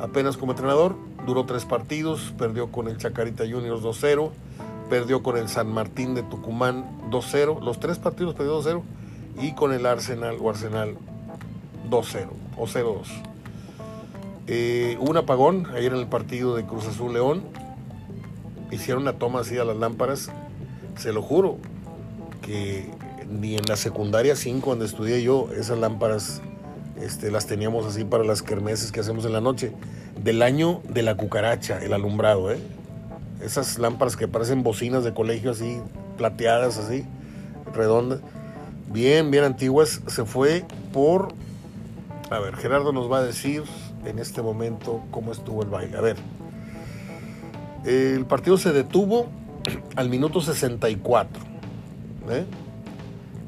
Apenas 0.00 0.38
como 0.38 0.52
entrenador, 0.52 0.96
duró 1.26 1.44
tres 1.44 1.66
partidos, 1.66 2.32
perdió 2.38 2.72
con 2.72 2.88
el 2.88 2.96
Chacarita 2.96 3.44
Juniors 3.44 3.82
2-0, 3.82 4.30
perdió 4.88 5.22
con 5.22 5.36
el 5.36 5.50
San 5.50 5.70
Martín 5.70 6.14
de 6.14 6.22
Tucumán 6.22 6.86
2-0, 7.10 7.60
los 7.60 7.78
tres 7.78 7.98
partidos 7.98 8.34
perdió 8.34 8.58
2-0 8.62 8.80
y 9.42 9.54
con 9.54 9.74
el 9.74 9.84
Arsenal 9.84 10.38
o 10.40 10.48
Arsenal 10.48 10.96
2-0 11.90 12.28
o 12.56 12.66
0-2. 12.66 13.06
Eh, 14.46 14.96
un 14.98 15.14
apagón 15.18 15.66
ayer 15.76 15.92
en 15.92 15.98
el 15.98 16.06
partido 16.06 16.56
de 16.56 16.64
Cruz 16.64 16.86
Azul 16.86 17.12
León. 17.12 17.42
Hicieron 18.70 19.02
una 19.02 19.12
toma 19.12 19.40
así 19.40 19.58
a 19.58 19.64
las 19.64 19.76
lámparas. 19.76 20.30
Se 20.96 21.12
lo 21.12 21.20
juro 21.20 21.58
que 22.40 22.90
ni 23.40 23.56
en 23.56 23.64
la 23.66 23.76
secundaria 23.76 24.36
5 24.36 24.70
donde 24.70 24.84
estudié 24.86 25.22
yo, 25.22 25.48
esas 25.56 25.78
lámparas 25.78 26.42
este, 27.00 27.30
las 27.30 27.46
teníamos 27.46 27.86
así 27.86 28.04
para 28.04 28.24
las 28.24 28.42
kermeses 28.42 28.92
que 28.92 29.00
hacemos 29.00 29.24
en 29.24 29.32
la 29.32 29.40
noche. 29.40 29.72
Del 30.22 30.42
año 30.42 30.80
de 30.88 31.02
la 31.02 31.16
cucaracha, 31.16 31.82
el 31.82 31.92
alumbrado, 31.92 32.52
¿eh? 32.52 32.58
Esas 33.42 33.78
lámparas 33.78 34.16
que 34.16 34.28
parecen 34.28 34.62
bocinas 34.62 35.02
de 35.02 35.12
colegio 35.12 35.50
así, 35.50 35.80
plateadas 36.16 36.78
así, 36.78 37.04
redondas. 37.74 38.20
Bien, 38.92 39.30
bien 39.30 39.44
antiguas. 39.44 40.00
Se 40.06 40.24
fue 40.24 40.64
por... 40.92 41.34
A 42.30 42.38
ver, 42.38 42.54
Gerardo 42.56 42.92
nos 42.92 43.10
va 43.10 43.18
a 43.18 43.22
decir 43.22 43.64
en 44.04 44.18
este 44.18 44.42
momento 44.42 45.02
cómo 45.10 45.32
estuvo 45.32 45.62
el 45.62 45.68
baile. 45.70 45.96
A 45.96 46.00
ver. 46.00 46.16
El 47.84 48.26
partido 48.26 48.58
se 48.58 48.72
detuvo 48.72 49.26
al 49.96 50.08
minuto 50.08 50.40
64. 50.40 51.42
¿eh? 52.30 52.44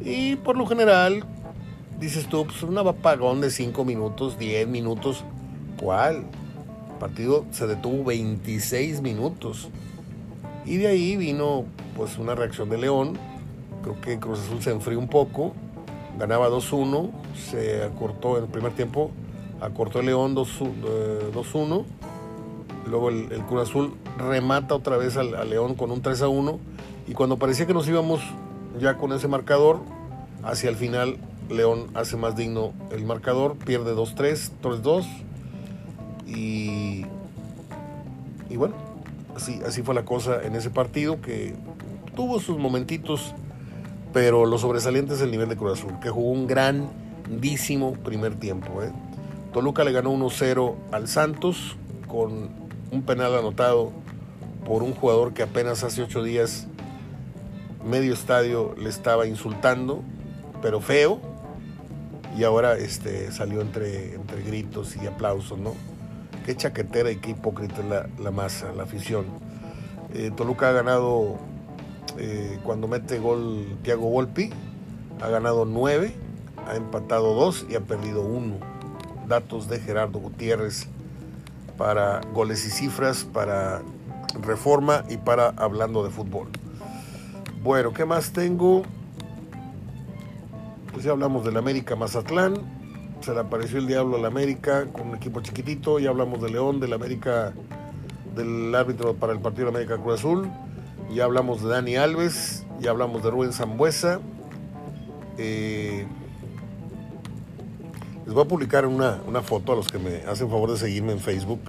Y 0.02 0.36
por 0.36 0.56
lo 0.56 0.66
general, 0.66 1.24
dices 2.00 2.26
tú, 2.28 2.44
pues 2.44 2.62
un 2.62 2.76
apagón 2.78 3.40
de 3.40 3.50
5 3.50 3.84
minutos, 3.84 4.38
10 4.38 4.68
minutos. 4.68 5.24
¿Cuál? 5.80 6.16
El 6.16 6.98
partido 6.98 7.44
se 7.50 7.66
detuvo 7.66 8.04
26 8.04 9.00
minutos. 9.00 9.68
Y 10.64 10.76
de 10.76 10.88
ahí 10.88 11.16
vino 11.16 11.64
pues 11.96 12.18
una 12.18 12.34
reacción 12.34 12.70
de 12.70 12.78
León. 12.78 13.18
Creo 13.82 14.00
que 14.00 14.18
Cruz 14.18 14.40
Azul 14.40 14.62
se 14.62 14.70
enfrió 14.70 14.98
un 14.98 15.08
poco. 15.08 15.52
Ganaba 16.18 16.48
2-1. 16.48 17.10
Se 17.50 17.82
acortó 17.82 18.38
en 18.38 18.44
el 18.44 18.50
primer 18.50 18.72
tiempo. 18.72 19.10
Acortó 19.60 20.00
el 20.00 20.06
León 20.06 20.34
2-1. 20.34 20.64
Eh, 20.86 21.84
Luego 22.86 23.08
el, 23.08 23.28
Cruz 23.48 23.68
Azul 23.68 23.94
remata 24.18 24.74
otra 24.74 24.98
vez 24.98 25.16
al, 25.16 25.34
al 25.34 25.50
León 25.50 25.74
con 25.74 25.90
un 25.90 26.02
3-1. 26.02 26.58
Y 27.06 27.12
cuando 27.12 27.38
parecía 27.38 27.66
que 27.66 27.74
nos 27.74 27.88
íbamos 27.88 28.20
ya 28.78 28.96
con 28.96 29.12
ese 29.12 29.28
marcador, 29.28 29.80
hacia 30.42 30.70
el 30.70 30.76
final 30.76 31.18
León 31.48 31.88
hace 31.94 32.16
más 32.16 32.36
digno 32.36 32.72
el 32.90 33.04
marcador, 33.04 33.56
pierde 33.56 33.94
2-3, 33.94 34.50
3-2 34.62 35.06
y, 36.26 37.04
y 38.48 38.56
bueno, 38.56 38.74
Así, 39.34 39.60
así 39.66 39.82
fue 39.82 39.94
la 39.94 40.04
cosa 40.04 40.42
en 40.44 40.54
ese 40.54 40.70
partido 40.70 41.20
que 41.20 41.54
tuvo 42.14 42.38
sus 42.38 42.56
momentitos, 42.56 43.34
pero 44.12 44.46
lo 44.46 44.58
sobresaliente 44.58 45.14
es 45.14 45.20
el 45.20 45.32
nivel 45.32 45.48
de 45.48 45.56
Cruz 45.56 45.80
Azul, 45.80 45.98
que 46.00 46.08
jugó 46.08 46.30
un 46.30 46.46
grandísimo 46.46 47.94
primer 47.94 48.36
tiempo. 48.36 48.82
¿eh? 48.82 48.92
Toluca 49.52 49.82
le 49.82 49.90
ganó 49.90 50.12
1-0 50.12 50.74
al 50.92 51.08
Santos 51.08 51.76
con 52.06 52.48
un 52.92 53.02
penal 53.02 53.36
anotado 53.36 53.90
por 54.64 54.84
un 54.84 54.94
jugador 54.94 55.34
que 55.34 55.42
apenas 55.42 55.82
hace 55.82 56.02
ocho 56.02 56.22
días 56.22 56.68
medio 57.84 58.14
estadio 58.14 58.74
le 58.78 58.88
estaba 58.88 59.26
insultando, 59.26 60.02
pero 60.62 60.80
feo, 60.80 61.20
y 62.36 62.44
ahora 62.44 62.76
este, 62.76 63.30
salió 63.30 63.60
entre, 63.60 64.14
entre 64.14 64.42
gritos 64.42 64.96
y 64.96 65.06
aplausos, 65.06 65.58
¿no? 65.58 65.74
Qué 66.44 66.56
chaquetera 66.56 67.10
y 67.10 67.16
qué 67.16 67.30
hipócrita 67.30 67.80
es 67.80 67.86
la, 67.86 68.08
la 68.18 68.30
masa, 68.30 68.72
la 68.72 68.82
afición. 68.82 69.26
Eh, 70.14 70.30
Toluca 70.36 70.68
ha 70.68 70.72
ganado, 70.72 71.36
eh, 72.18 72.58
cuando 72.64 72.88
mete 72.88 73.18
gol 73.18 73.78
Thiago 73.82 74.08
Volpi, 74.10 74.50
ha 75.22 75.28
ganado 75.28 75.64
nueve, 75.64 76.14
ha 76.68 76.76
empatado 76.76 77.34
dos 77.34 77.66
y 77.68 77.76
ha 77.76 77.80
perdido 77.80 78.22
uno. 78.22 78.56
Datos 79.28 79.68
de 79.68 79.80
Gerardo 79.80 80.18
Gutiérrez 80.18 80.86
para 81.78 82.20
goles 82.32 82.66
y 82.66 82.70
cifras, 82.70 83.24
para 83.24 83.82
reforma 84.42 85.04
y 85.08 85.16
para 85.16 85.48
hablando 85.56 86.04
de 86.04 86.10
fútbol. 86.10 86.48
Bueno, 87.64 87.94
¿qué 87.94 88.04
más 88.04 88.30
tengo? 88.30 88.82
Pues 90.92 91.02
ya 91.02 91.12
hablamos 91.12 91.46
del 91.46 91.56
América 91.56 91.96
Mazatlán, 91.96 92.56
se 93.22 93.32
le 93.32 93.40
apareció 93.40 93.78
el 93.78 93.86
diablo 93.86 94.18
al 94.18 94.26
América 94.26 94.84
con 94.92 95.08
un 95.08 95.16
equipo 95.16 95.40
chiquitito, 95.40 95.98
ya 95.98 96.10
hablamos 96.10 96.42
de 96.42 96.50
León, 96.50 96.78
del 96.78 96.92
América, 96.92 97.54
del 98.36 98.74
árbitro 98.74 99.14
para 99.14 99.32
el 99.32 99.38
partido 99.38 99.64
de 99.64 99.78
América 99.78 99.96
Cruz 99.96 100.20
Azul, 100.20 100.50
ya 101.10 101.24
hablamos 101.24 101.62
de 101.62 101.70
Dani 101.70 101.96
Alves, 101.96 102.66
ya 102.80 102.90
hablamos 102.90 103.22
de 103.22 103.30
Rubén 103.30 103.54
Zambuesa. 103.54 104.20
Eh, 105.38 106.04
les 108.26 108.34
voy 108.34 108.44
a 108.44 108.46
publicar 108.46 108.84
una, 108.84 109.22
una 109.26 109.40
foto 109.40 109.72
a 109.72 109.76
los 109.76 109.90
que 109.90 109.98
me 109.98 110.16
hacen 110.30 110.50
favor 110.50 110.70
de 110.70 110.76
seguirme 110.76 111.12
en 111.12 111.18
Facebook, 111.18 111.62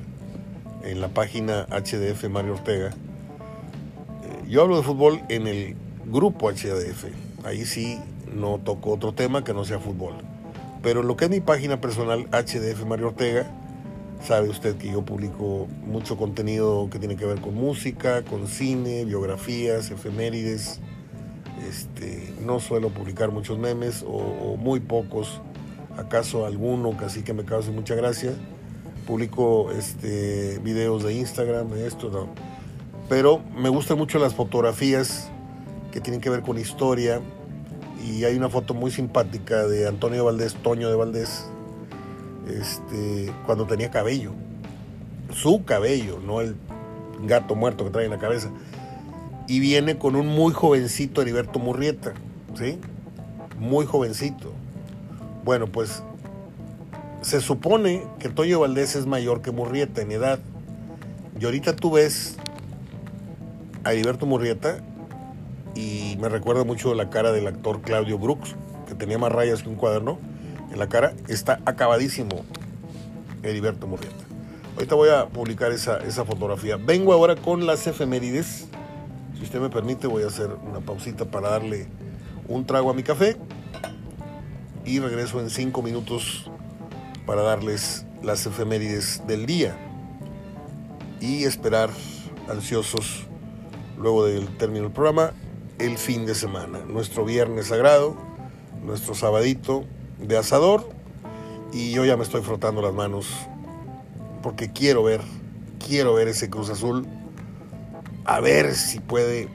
en 0.84 0.99
la 0.99 1.08
página 1.08 1.65
HDF 1.69 2.27
Mario 2.29 2.55
Ortega. 2.55 2.89
Eh, 2.89 4.49
yo 4.49 4.62
hablo 4.62 4.75
de 4.75 4.84
fútbol 4.84 5.21
en 5.29 5.47
el 5.47 5.85
grupo 6.06 6.52
HDF. 6.52 7.06
Ahí 7.44 7.65
sí 7.65 8.00
no 8.34 8.60
toco 8.60 8.91
otro 8.91 9.13
tema 9.13 9.44
que 9.44 9.54
no 9.54 9.65
sea 9.65 9.80
fútbol. 9.80 10.13
Pero 10.82 11.04
lo 11.04 11.18
que 11.18 11.26
es 11.26 11.32
mi 11.32 11.41
página 11.41 11.82
personal, 11.82 12.28
HDF 12.32 12.86
Mario 12.86 13.08
Ortega, 13.08 13.52
sabe 14.24 14.50
usted 14.50 14.78
que 14.78 14.91
yo 14.91 15.04
publico 15.04 15.68
mucho 15.86 16.18
contenido 16.18 16.89
que 16.91 17.00
tiene 17.00 17.15
que 17.15 17.26
ver 17.26 17.41
con 17.41 17.56
música, 17.56 18.24
con 18.24 18.48
cine, 18.48 19.06
biografías, 19.06 19.89
efemérides. 19.89 20.80
Este, 21.68 22.34
no 22.46 22.60
suelo 22.60 22.89
publicar 22.89 23.32
muchos 23.32 23.58
memes 23.58 24.04
o, 24.04 24.10
o 24.10 24.58
muy 24.58 24.80
pocos, 24.80 25.41
acaso 25.98 26.46
alguno 26.46 26.96
casi 26.98 27.24
que 27.24 27.34
me 27.34 27.46
cause 27.46 27.72
mucha 27.72 27.96
gracia. 27.96 28.34
Publico 29.08 29.72
este, 29.72 30.60
videos 30.60 31.04
de 31.04 31.13
Instagram, 31.13 31.70
de 31.70 31.88
esto, 31.88 32.10
no. 32.10 32.28
Pero 33.08 33.41
me 33.56 33.70
gustan 33.70 33.98
mucho 33.98 34.20
las 34.20 34.34
fotografías 34.34 35.32
que 35.95 36.01
tienen 36.01 36.19
que 36.19 36.29
ver 36.29 36.41
con 36.41 36.60
historia, 36.60 37.21
y 38.05 38.25
hay 38.25 38.36
una 38.36 38.49
foto 38.49 38.73
muy 38.73 38.91
simpática 38.91 39.65
de 39.65 39.88
Antonio 39.88 40.25
Valdés, 40.25 40.53
Toño 40.55 40.89
de 40.89 40.95
Valdés, 40.97 41.45
este, 42.49 43.31
cuando 43.45 43.65
tenía 43.65 43.91
cabello. 43.91 44.34
Su 45.31 45.63
cabello, 45.63 46.19
no 46.19 46.41
el 46.41 46.58
gato 47.23 47.55
muerto 47.55 47.86
que 47.86 47.91
trae 47.91 48.03
en 48.03 48.12
la 48.12 48.17
cabeza. 48.17 48.49
Y 49.47 49.62
viene 49.62 49.97
con 49.97 50.17
un 50.17 50.27
muy 50.27 50.51
jovencito 50.51 51.21
Heriberto 51.21 51.60
Murrieta, 51.60 52.13
¿sí? 52.60 52.77
Muy 53.58 53.86
jovencito. 53.86 54.51
Bueno, 55.45 55.67
pues 55.67 56.03
se 57.21 57.39
supone 57.39 58.03
que 58.19 58.27
Toño 58.27 58.60
Valdés 58.60 58.97
es 58.97 59.05
mayor 59.05 59.41
que 59.41 59.51
Murrieta 59.51 60.01
en 60.01 60.12
edad. 60.12 60.39
Y 61.39 61.45
ahorita 61.45 61.73
tú 61.73 61.91
ves 61.91 62.36
a 63.86 63.93
Heriberto 63.93 64.25
Murrieta 64.25 64.84
y 65.75 66.17
me 66.19 66.29
recuerda 66.29 66.63
mucho 66.63 66.93
la 66.95 67.09
cara 67.09 67.33
del 67.33 67.47
actor 67.47 67.81
Claudio 67.81 68.17
Brooks, 68.17 68.55
que 68.88 68.95
tenía 68.95 69.17
más 69.17 69.31
rayas 69.31 69.61
que 69.61 69.69
un 69.69 69.75
cuaderno 69.75 70.17
en 70.71 70.79
la 70.79 70.88
cara. 70.88 71.13
Está 71.27 71.59
acabadísimo 71.65 72.45
Heriberto 73.43 73.85
Murrieta. 73.85 74.23
Ahorita 74.75 74.95
voy 74.95 75.09
a 75.09 75.27
publicar 75.27 75.71
esa, 75.73 75.97
esa 75.99 76.23
fotografía. 76.25 76.77
Vengo 76.77 77.13
ahora 77.13 77.35
con 77.35 77.65
las 77.65 77.85
efemérides. 77.88 78.67
Si 79.38 79.43
usted 79.43 79.59
me 79.59 79.69
permite, 79.69 80.07
voy 80.07 80.23
a 80.23 80.27
hacer 80.27 80.49
una 80.67 80.79
pausita 80.79 81.25
para 81.25 81.49
darle 81.49 81.88
un 82.47 82.65
trago 82.65 82.89
a 82.89 82.93
mi 82.93 83.03
café. 83.03 83.35
Y 84.85 84.99
regreso 84.99 85.41
en 85.41 85.49
cinco 85.49 85.81
minutos 85.81 86.49
para 87.25 87.41
darles 87.41 88.05
las 88.23 88.45
efemérides 88.45 89.23
del 89.27 89.45
día. 89.45 89.77
Y 91.19 91.43
esperar 91.43 91.89
ansiosos 92.49 93.25
luego 93.97 94.25
del 94.25 94.55
término 94.57 94.83
del 94.83 94.93
programa 94.93 95.33
el 95.79 95.97
fin 95.97 96.25
de 96.25 96.35
semana, 96.35 96.79
nuestro 96.88 97.25
viernes 97.25 97.67
sagrado, 97.67 98.15
nuestro 98.83 99.13
sabadito 99.13 99.83
de 100.19 100.38
asador 100.38 100.89
y 101.73 101.91
yo 101.91 102.05
ya 102.05 102.15
me 102.15 102.23
estoy 102.23 102.41
frotando 102.41 102.81
las 102.81 102.93
manos 102.93 103.27
porque 104.41 104.71
quiero 104.71 105.03
ver, 105.03 105.21
quiero 105.85 106.13
ver 106.13 106.27
ese 106.27 106.49
Cruz 106.49 106.69
Azul, 106.69 107.05
a 108.23 108.39
ver 108.39 108.73
si 108.75 108.99
puede 108.99 109.49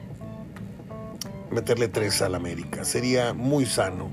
meterle 1.49 1.87
tres 1.87 2.21
al 2.21 2.35
América. 2.35 2.85
Sería 2.85 3.33
muy 3.33 3.65
sano 3.65 4.09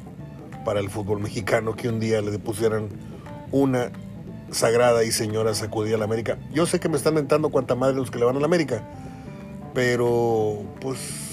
para 0.64 0.80
el 0.80 0.90
fútbol 0.90 1.20
mexicano 1.20 1.76
que 1.76 1.88
un 1.88 2.00
día 2.00 2.20
le 2.22 2.38
pusieran 2.38 2.88
una 3.52 3.90
sagrada 4.50 5.04
y 5.04 5.12
señora 5.12 5.54
sacudida 5.54 5.96
al 5.96 6.02
América. 6.02 6.38
Yo 6.52 6.64
sé 6.66 6.80
que 6.80 6.88
me 6.88 6.96
están 6.96 7.14
mentando 7.14 7.50
cuánta 7.50 7.74
madre 7.74 7.96
los 7.96 8.10
que 8.10 8.18
le 8.18 8.24
van 8.24 8.36
al 8.36 8.44
América, 8.44 8.82
pero 9.74 10.62
pues 10.80 11.27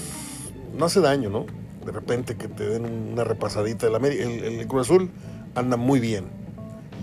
no 0.76 0.86
hace 0.86 1.00
daño, 1.00 1.30
¿no? 1.30 1.46
De 1.84 1.92
repente 1.92 2.36
que 2.36 2.48
te 2.48 2.68
den 2.68 3.12
una 3.12 3.24
repasadita. 3.24 3.86
El, 3.86 3.94
el, 4.04 4.44
el 4.60 4.66
Cruz 4.66 4.82
Azul 4.82 5.10
anda 5.54 5.76
muy 5.76 6.00
bien. 6.00 6.26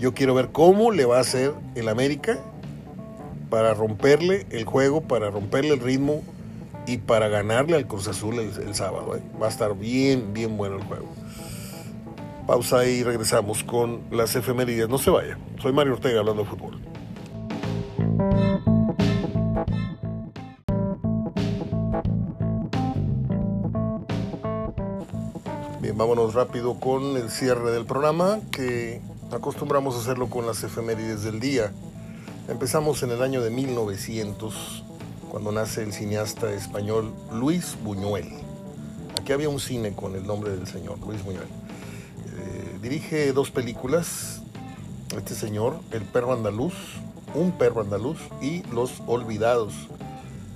Yo 0.00 0.14
quiero 0.14 0.34
ver 0.34 0.50
cómo 0.50 0.90
le 0.90 1.04
va 1.04 1.18
a 1.18 1.20
hacer 1.20 1.52
el 1.74 1.88
América 1.88 2.38
para 3.50 3.74
romperle 3.74 4.46
el 4.50 4.64
juego, 4.64 5.02
para 5.02 5.30
romperle 5.30 5.74
el 5.74 5.80
ritmo 5.80 6.22
y 6.86 6.98
para 6.98 7.28
ganarle 7.28 7.76
al 7.76 7.86
Cruz 7.86 8.08
Azul 8.08 8.38
el, 8.38 8.74
sábado. 8.74 9.16
¿eh? 9.16 9.22
Va 9.40 9.46
a 9.46 9.50
estar 9.50 9.76
bien, 9.76 10.32
bien 10.32 10.56
bueno 10.56 10.76
el 10.76 10.84
juego. 10.84 11.06
Pausa 12.46 12.84
y 12.86 13.02
regresamos 13.02 13.64
con 13.64 14.02
las 14.10 14.36
efemérides. 14.36 14.88
No 14.88 14.98
se 14.98 15.10
vaya. 15.10 15.38
Soy 15.62 15.72
Mario 15.72 15.94
Ortega 15.94 16.20
hablando 16.20 16.42
de 16.42 16.48
fútbol. 16.50 16.80
Vámonos 26.04 26.34
rápido 26.34 26.78
con 26.78 27.16
el 27.16 27.30
cierre 27.30 27.70
del 27.70 27.86
programa, 27.86 28.38
que 28.50 29.00
acostumbramos 29.32 29.96
a 29.96 30.00
hacerlo 30.00 30.28
con 30.28 30.46
las 30.46 30.62
efemérides 30.62 31.22
del 31.22 31.40
día. 31.40 31.72
Empezamos 32.46 33.02
en 33.02 33.10
el 33.10 33.22
año 33.22 33.40
de 33.40 33.48
1900, 33.48 34.84
cuando 35.30 35.50
nace 35.50 35.82
el 35.82 35.94
cineasta 35.94 36.52
español 36.52 37.10
Luis 37.32 37.78
Buñuel. 37.82 38.28
Aquí 39.18 39.32
había 39.32 39.48
un 39.48 39.58
cine 39.60 39.94
con 39.94 40.14
el 40.14 40.26
nombre 40.26 40.50
del 40.54 40.66
señor, 40.66 40.98
Luis 41.06 41.24
Buñuel. 41.24 41.46
Eh, 41.46 42.78
dirige 42.82 43.32
dos 43.32 43.50
películas, 43.50 44.42
este 45.16 45.34
señor, 45.34 45.78
El 45.90 46.02
perro 46.02 46.34
andaluz, 46.34 46.74
Un 47.34 47.52
perro 47.52 47.80
andaluz 47.80 48.18
y 48.42 48.62
Los 48.64 49.00
olvidados. 49.06 49.72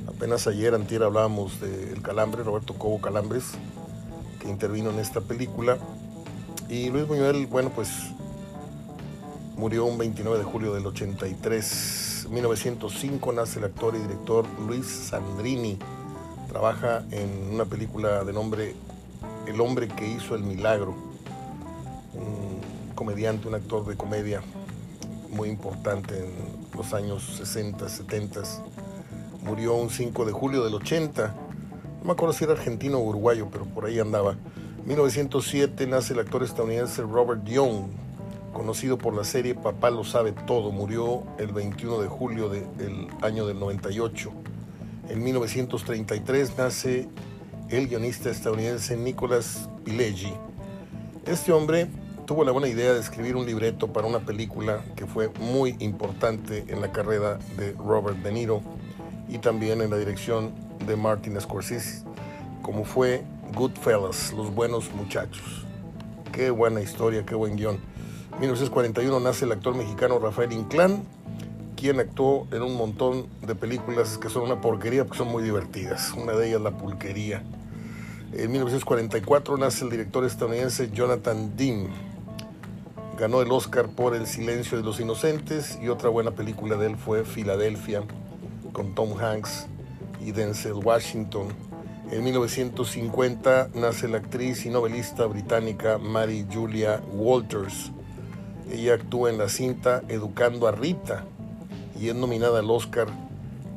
Apenas 0.06 0.46
ayer, 0.46 0.74
antier, 0.74 1.04
hablábamos 1.04 1.58
del 1.58 2.02
Calambre, 2.02 2.42
Roberto 2.42 2.74
Cobo 2.74 3.00
Calambres, 3.00 3.54
intervino 4.48 4.90
en 4.90 4.98
esta 4.98 5.20
película. 5.20 5.78
Y 6.68 6.90
Luis 6.90 7.06
Buñuel, 7.06 7.46
bueno, 7.46 7.70
pues 7.70 7.90
murió 9.56 9.84
un 9.86 9.98
29 9.98 10.38
de 10.38 10.44
julio 10.44 10.74
del 10.74 10.86
83. 10.86 12.26
1905 12.30 13.32
nace 13.32 13.58
el 13.58 13.64
actor 13.64 13.94
y 13.96 13.98
director 13.98 14.46
Luis 14.66 14.86
Sandrini. 14.86 15.78
Trabaja 16.48 17.04
en 17.10 17.54
una 17.54 17.64
película 17.64 18.24
de 18.24 18.32
nombre 18.32 18.74
El 19.46 19.60
hombre 19.60 19.88
que 19.88 20.06
hizo 20.06 20.34
el 20.34 20.42
milagro. 20.42 20.94
Un 22.14 22.94
comediante, 22.94 23.48
un 23.48 23.54
actor 23.54 23.86
de 23.86 23.96
comedia 23.96 24.42
muy 25.30 25.48
importante 25.48 26.18
en 26.18 26.32
los 26.76 26.92
años 26.92 27.22
60, 27.38 27.88
70. 27.88 28.42
Murió 29.42 29.74
un 29.74 29.90
5 29.90 30.24
de 30.24 30.32
julio 30.32 30.64
del 30.64 30.74
80 30.74 31.47
no 32.00 32.04
me 32.04 32.12
acuerdo 32.12 32.32
si 32.32 32.44
era 32.44 32.52
argentino 32.52 32.98
o 32.98 33.02
uruguayo, 33.02 33.48
pero 33.50 33.64
por 33.64 33.86
ahí 33.86 33.98
andaba. 33.98 34.36
1907 34.86 35.86
nace 35.86 36.14
el 36.14 36.20
actor 36.20 36.42
estadounidense 36.42 37.02
Robert 37.02 37.44
Young, 37.44 37.88
conocido 38.52 38.96
por 38.96 39.14
la 39.14 39.24
serie 39.24 39.54
Papá 39.54 39.90
lo 39.90 40.04
sabe 40.04 40.32
todo. 40.32 40.70
Murió 40.70 41.24
el 41.38 41.52
21 41.52 42.00
de 42.00 42.08
julio 42.08 42.48
del 42.48 43.08
año 43.22 43.46
del 43.46 43.58
98. 43.58 44.32
En 45.08 45.22
1933 45.22 46.56
nace 46.56 47.08
el 47.68 47.88
guionista 47.88 48.30
estadounidense 48.30 48.96
Nicholas 48.96 49.68
Pileggi. 49.84 50.32
Este 51.26 51.52
hombre 51.52 51.88
tuvo 52.26 52.44
la 52.44 52.52
buena 52.52 52.68
idea 52.68 52.94
de 52.94 53.00
escribir 53.00 53.36
un 53.36 53.44
libreto 53.44 53.92
para 53.92 54.06
una 54.06 54.20
película 54.20 54.84
que 54.96 55.06
fue 55.06 55.28
muy 55.40 55.76
importante 55.80 56.64
en 56.68 56.80
la 56.80 56.92
carrera 56.92 57.38
de 57.56 57.72
Robert 57.72 58.18
De 58.18 58.32
Niro 58.32 58.62
y 59.28 59.38
también 59.38 59.82
en 59.82 59.90
la 59.90 59.96
dirección 59.96 60.67
de 60.88 60.96
Martin 60.96 61.38
Scorsese, 61.38 62.02
como 62.62 62.84
fue 62.84 63.22
Goodfellas, 63.54 64.32
Los 64.32 64.54
Buenos 64.54 64.90
Muchachos. 64.94 65.66
Qué 66.32 66.50
buena 66.50 66.80
historia, 66.80 67.26
qué 67.26 67.34
buen 67.34 67.56
guion. 67.56 67.78
En 68.32 68.40
1941 68.40 69.20
nace 69.20 69.44
el 69.44 69.52
actor 69.52 69.76
mexicano 69.76 70.18
Rafael 70.18 70.50
Inclán, 70.52 71.04
quien 71.76 72.00
actuó 72.00 72.48
en 72.52 72.62
un 72.62 72.76
montón 72.76 73.26
de 73.46 73.54
películas 73.54 74.16
que 74.16 74.30
son 74.30 74.44
una 74.44 74.60
porquería, 74.60 75.04
porque 75.04 75.18
son 75.18 75.28
muy 75.28 75.42
divertidas. 75.42 76.12
Una 76.12 76.32
de 76.32 76.48
ellas, 76.48 76.62
La 76.62 76.70
Pulquería. 76.70 77.42
En 78.32 78.50
1944 78.50 79.58
nace 79.58 79.84
el 79.84 79.90
director 79.90 80.24
estadounidense 80.24 80.90
Jonathan 80.90 81.54
Dean. 81.56 81.88
Ganó 83.18 83.42
el 83.42 83.50
Oscar 83.52 83.88
por 83.88 84.14
El 84.14 84.26
silencio 84.26 84.78
de 84.78 84.84
los 84.84 85.00
inocentes 85.00 85.78
y 85.82 85.88
otra 85.88 86.08
buena 86.08 86.30
película 86.30 86.76
de 86.76 86.86
él 86.86 86.96
fue 86.96 87.24
Filadelfia 87.24 88.04
con 88.72 88.94
Tom 88.94 89.18
Hanks 89.18 89.66
y 90.20 90.32
Denzel 90.32 90.74
Washington. 90.74 91.48
En 92.10 92.24
1950 92.24 93.70
nace 93.74 94.08
la 94.08 94.18
actriz 94.18 94.64
y 94.64 94.70
novelista 94.70 95.26
británica 95.26 95.98
Mary 95.98 96.46
Julia 96.50 97.02
Walters. 97.12 97.92
Ella 98.70 98.94
actúa 98.94 99.30
en 99.30 99.38
la 99.38 99.48
cinta 99.48 100.02
Educando 100.08 100.66
a 100.66 100.72
Rita 100.72 101.24
y 102.00 102.08
es 102.08 102.14
nominada 102.14 102.60
al 102.60 102.70
Oscar 102.70 103.08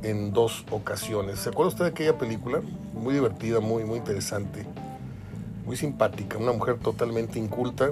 en 0.04 0.34
dos 0.34 0.66
ocasiones. 0.72 1.40
¿Se 1.40 1.50
acuerda 1.50 1.70
usted 1.70 1.86
de 1.86 1.92
aquella 1.92 2.18
película? 2.18 2.62
Muy 2.94 3.14
divertida, 3.14 3.60
muy, 3.60 3.84
muy 3.84 3.98
interesante, 3.98 4.66
muy 5.66 5.76
simpática. 5.76 6.38
Una 6.38 6.54
mujer 6.54 6.78
totalmente 6.80 7.40
inculta 7.40 7.92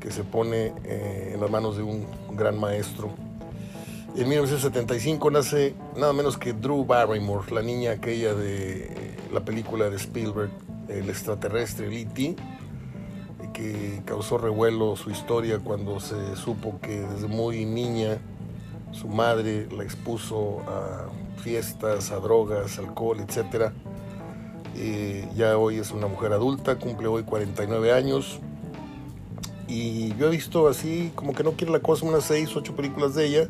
que 0.00 0.10
se 0.10 0.24
pone 0.24 0.72
eh, 0.84 1.32
en 1.34 1.40
las 1.40 1.50
manos 1.50 1.76
de 1.76 1.82
un 1.82 2.06
gran 2.32 2.58
maestro. 2.58 3.10
En 4.16 4.30
1975 4.30 5.30
nace 5.30 5.74
nada 5.94 6.14
menos 6.14 6.38
que 6.38 6.54
Drew 6.54 6.86
Barrymore, 6.86 7.52
la 7.52 7.60
niña 7.60 7.90
aquella 7.90 8.32
de 8.32 9.14
la 9.30 9.44
película 9.44 9.90
de 9.90 9.96
Spielberg, 9.96 10.50
El 10.88 11.10
extraterrestre, 11.10 11.94
E.T., 11.94 12.34
que 13.52 14.00
causó 14.06 14.38
revuelo 14.38 14.96
su 14.96 15.10
historia 15.10 15.58
cuando 15.58 16.00
se 16.00 16.34
supo 16.36 16.80
que 16.80 17.00
desde 17.00 17.26
muy 17.26 17.66
niña 17.66 18.16
su 18.90 19.06
madre 19.06 19.68
la 19.70 19.84
expuso 19.84 20.60
a 20.66 21.10
fiestas, 21.42 22.10
a 22.10 22.16
drogas, 22.16 22.78
alcohol, 22.78 23.18
etc. 23.20 23.70
Eh, 24.76 25.28
ya 25.36 25.58
hoy 25.58 25.76
es 25.76 25.90
una 25.90 26.06
mujer 26.06 26.32
adulta, 26.32 26.78
cumple 26.78 27.06
hoy 27.08 27.24
49 27.24 27.92
años. 27.92 28.40
Y 29.68 30.14
yo 30.14 30.28
he 30.28 30.30
visto 30.30 30.68
así, 30.68 31.12
como 31.14 31.34
que 31.34 31.44
no 31.44 31.52
quiere 31.52 31.70
la 31.70 31.80
cosa, 31.80 32.06
unas 32.06 32.24
6, 32.24 32.56
8 32.56 32.74
películas 32.74 33.14
de 33.14 33.26
ella. 33.26 33.48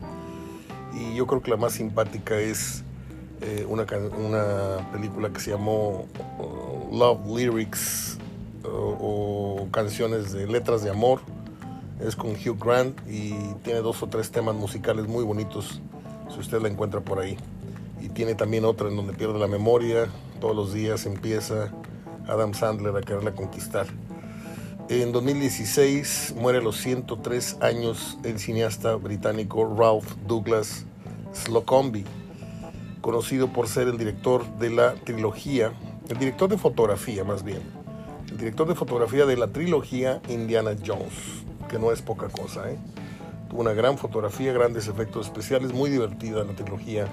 Yo 1.17 1.27
creo 1.27 1.43
que 1.43 1.51
la 1.51 1.57
más 1.57 1.73
simpática 1.73 2.39
es 2.39 2.85
eh, 3.41 3.67
una, 3.69 3.87
una, 4.19 4.91
película 4.93 5.31
que 5.31 5.41
se 5.41 5.51
llamó 5.51 6.07
uh, 6.39 6.97
Love 6.97 7.27
Lyrics 7.27 8.19
o 8.65 9.69
canciones 9.71 10.33
de 10.33 10.47
letras 10.47 10.83
de 10.83 10.91
amor 10.91 11.21
es 12.01 12.15
con 12.15 12.33
Hugh 12.33 12.59
Grant 12.63 12.99
y 13.09 13.33
tiene 13.63 13.81
dos 13.81 14.03
o 14.03 14.09
tres 14.09 14.31
temas 14.31 14.55
musicales 14.55 15.07
muy 15.07 15.25
bonitos, 15.25 15.81
si 16.29 16.39
usted 16.39 16.61
la 16.61 16.69
encuentra 16.69 17.01
por 17.01 17.19
ahí. 17.19 17.37
Y 18.01 18.09
tiene 18.11 18.35
también 18.35 18.65
otra 18.65 18.89
en 18.89 18.97
donde 18.97 19.15
pierde 19.15 19.39
la 19.39 19.49
memoria, 19.49 20.09
todos 20.41 20.55
los 20.55 20.73
días 20.73 21.07
empieza 21.07 21.73
Adam 22.29 22.53
Sandler 22.53 22.95
a 22.97 23.01
quererla 23.01 23.35
conquistar. 23.35 23.87
En 24.89 25.11
2016 25.11 26.35
muere 26.39 26.59
a 26.59 26.61
los 26.61 26.77
103 26.77 27.59
años 27.61 28.19
el 28.23 28.39
cineasta 28.39 28.95
británico 28.95 29.75
Ralph 29.77 30.07
Douglas 30.27 30.85
Slocombe, 31.45 32.05
conocido 33.01 33.53
por 33.53 33.69
ser 33.69 33.89
el 33.89 33.99
director 33.99 34.47
de 34.59 34.71
la 34.71 34.95
trilogía, 34.95 35.73
el 36.09 36.19
director 36.19 36.49
de 36.49 36.59
fotografía 36.59 37.25
más 37.25 37.43
bien, 37.43 37.61
el 38.31 38.39
director 38.39 38.67
de 38.67 38.75
fotografía 38.75 39.27
de 39.27 39.37
la 39.37 39.49
trilogía 39.49 40.21
Indiana 40.29 40.73
Jones 40.85 41.47
que 41.67 41.79
no 41.79 41.93
es 41.93 42.03
poca 42.03 42.29
cosa. 42.29 42.71
¿eh? 42.71 42.79
Tuvo 43.51 43.61
una 43.61 43.73
gran 43.73 43.99
fotografía, 43.99 44.53
grandes 44.53 44.89
efectos 44.89 45.27
especiales, 45.27 45.73
muy 45.73 45.91
divertida 45.91 46.45
la 46.45 46.55
trilogía 46.55 47.07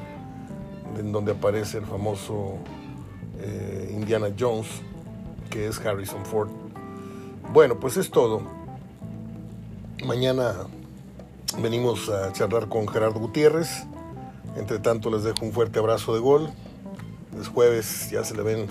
en 0.98 1.12
donde 1.12 1.32
aparece 1.32 1.80
el 1.80 1.86
famoso 1.86 2.58
eh, 3.40 3.92
Indiana 3.94 4.28
Jones, 4.38 4.68
que 5.50 5.68
es 5.68 5.80
Harrison 5.80 6.26
Ford. 6.26 6.50
Bueno, 7.52 7.80
pues 7.80 7.98
es 7.98 8.10
todo. 8.12 8.42
Mañana 10.06 10.54
venimos 11.62 12.10
a 12.10 12.32
charlar 12.34 12.68
con 12.68 12.88
Gerardo 12.88 13.20
Gutiérrez. 13.20 13.86
Entre 14.56 14.80
tanto 14.80 15.10
les 15.10 15.24
dejo 15.24 15.46
un 15.46 15.52
fuerte 15.52 15.80
abrazo 15.80 16.14
de 16.14 16.20
gol. 16.20 16.50
Es 17.40 17.48
jueves, 17.48 18.10
ya 18.12 18.24
se 18.24 18.36
le 18.36 18.44
ven 18.44 18.68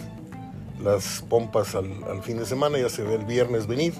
las 0.82 1.24
pompas 1.28 1.74
al, 1.74 2.22
fin 2.22 2.38
de 2.38 2.46
semana, 2.46 2.78
ya 2.78 2.88
se 2.88 3.02
ve 3.02 3.14
el 3.14 3.24
viernes 3.24 3.66
venir. 3.66 3.94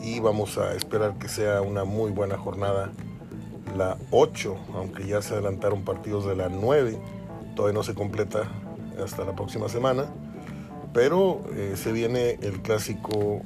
Y 0.00 0.20
vamos 0.20 0.58
a 0.58 0.74
esperar 0.74 1.18
que 1.18 1.28
sea 1.28 1.60
una 1.60 1.84
muy 1.84 2.10
buena 2.10 2.36
jornada 2.36 2.92
la 3.76 3.96
8, 4.10 4.56
aunque 4.74 5.06
ya 5.06 5.22
se 5.22 5.34
adelantaron 5.34 5.82
partidos 5.84 6.26
de 6.26 6.36
la 6.36 6.48
9, 6.48 6.98
todavía 7.54 7.74
no 7.74 7.82
se 7.82 7.94
completa 7.94 8.44
hasta 9.02 9.24
la 9.24 9.34
próxima 9.34 9.68
semana, 9.68 10.06
pero 10.92 11.42
eh, 11.54 11.74
se 11.76 11.92
viene 11.92 12.38
el 12.42 12.62
clásico, 12.62 13.42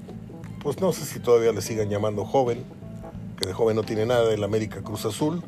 pues 0.63 0.81
no 0.81 0.93
sé 0.93 1.05
si 1.05 1.21
todavía 1.21 1.53
le 1.53 1.61
sigan 1.61 1.89
llamando 1.89 2.25
joven, 2.25 2.65
que 3.39 3.49
de 3.49 3.53
joven 3.53 3.77
no 3.77 3.83
tiene 3.83 4.07
nada, 4.07 4.33
el 4.33 4.45
América 4.45 4.83
Cruz 4.83 5.05
Azul, 5.05 5.43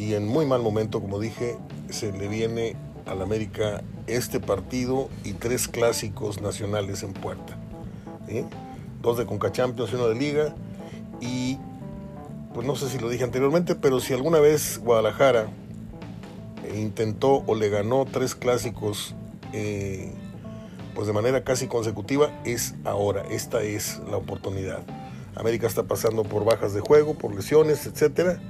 y 0.00 0.14
en 0.14 0.26
muy 0.26 0.46
mal 0.46 0.62
momento, 0.62 1.00
como 1.00 1.20
dije, 1.20 1.58
se 1.90 2.10
le 2.10 2.26
viene 2.26 2.74
al 3.04 3.20
América 3.20 3.82
este 4.06 4.40
partido 4.40 5.10
y 5.24 5.34
tres 5.34 5.68
clásicos 5.68 6.40
nacionales 6.40 7.02
en 7.02 7.12
puerta 7.12 7.58
dos 9.02 9.18
de 9.18 9.26
Conca 9.26 9.52
Champions 9.52 9.92
y 9.92 9.94
uno 9.96 10.08
de 10.08 10.14
Liga. 10.14 10.54
Y 11.20 11.58
pues 12.54 12.66
no 12.66 12.76
sé 12.76 12.88
si 12.88 12.98
lo 12.98 13.10
dije 13.10 13.24
anteriormente, 13.24 13.74
pero 13.74 14.00
si 14.00 14.14
alguna 14.14 14.40
vez 14.40 14.78
Guadalajara 14.78 15.48
intentó 16.74 17.42
o 17.46 17.54
le 17.54 17.68
ganó 17.68 18.06
tres 18.10 18.34
clásicos 18.34 19.14
eh, 19.52 20.12
pues 20.94 21.06
de 21.06 21.12
manera 21.12 21.44
casi 21.44 21.66
consecutiva, 21.66 22.30
es 22.44 22.74
ahora, 22.84 23.22
esta 23.30 23.62
es 23.62 24.00
la 24.10 24.16
oportunidad. 24.16 24.80
América 25.34 25.66
está 25.66 25.84
pasando 25.84 26.22
por 26.24 26.44
bajas 26.44 26.72
de 26.72 26.80
juego, 26.80 27.14
por 27.14 27.34
lesiones, 27.34 27.86
etcétera. 27.86 28.40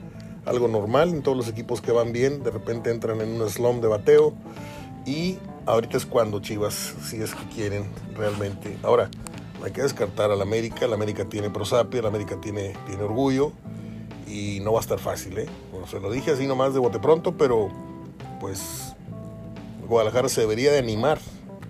Algo 0.46 0.68
normal 0.68 1.10
en 1.10 1.22
todos 1.22 1.36
los 1.36 1.48
equipos 1.48 1.80
que 1.80 1.92
van 1.92 2.12
bien, 2.12 2.42
de 2.42 2.50
repente 2.50 2.90
entran 2.90 3.20
en 3.20 3.40
un 3.40 3.48
slum 3.48 3.80
de 3.80 3.88
bateo 3.88 4.34
y 5.06 5.38
ahorita 5.66 5.96
es 5.96 6.06
cuando 6.06 6.40
Chivas, 6.40 6.94
si 7.02 7.20
es 7.20 7.34
que 7.34 7.44
quieren 7.54 7.90
realmente. 8.14 8.76
Ahora, 8.82 9.10
hay 9.62 9.72
que 9.72 9.82
descartar 9.82 10.30
al 10.30 10.40
América. 10.40 10.86
El 10.86 10.92
América 10.92 11.24
tiene 11.24 11.50
prosapia, 11.50 12.00
el 12.00 12.06
América 12.06 12.36
tiene, 12.40 12.74
tiene 12.86 13.02
orgullo 13.02 13.52
y 14.26 14.60
no 14.60 14.72
va 14.72 14.78
a 14.78 14.82
estar 14.82 14.98
fácil. 14.98 15.38
¿eh? 15.38 15.46
se 15.90 16.00
lo 16.00 16.10
dije 16.10 16.30
así 16.30 16.46
nomás 16.46 16.72
de 16.74 16.80
bote 16.80 16.98
pronto, 16.98 17.36
pero 17.36 17.68
pues 18.40 18.94
Guadalajara 19.88 20.28
se 20.28 20.42
debería 20.42 20.72
de 20.72 20.78
animar 20.78 21.18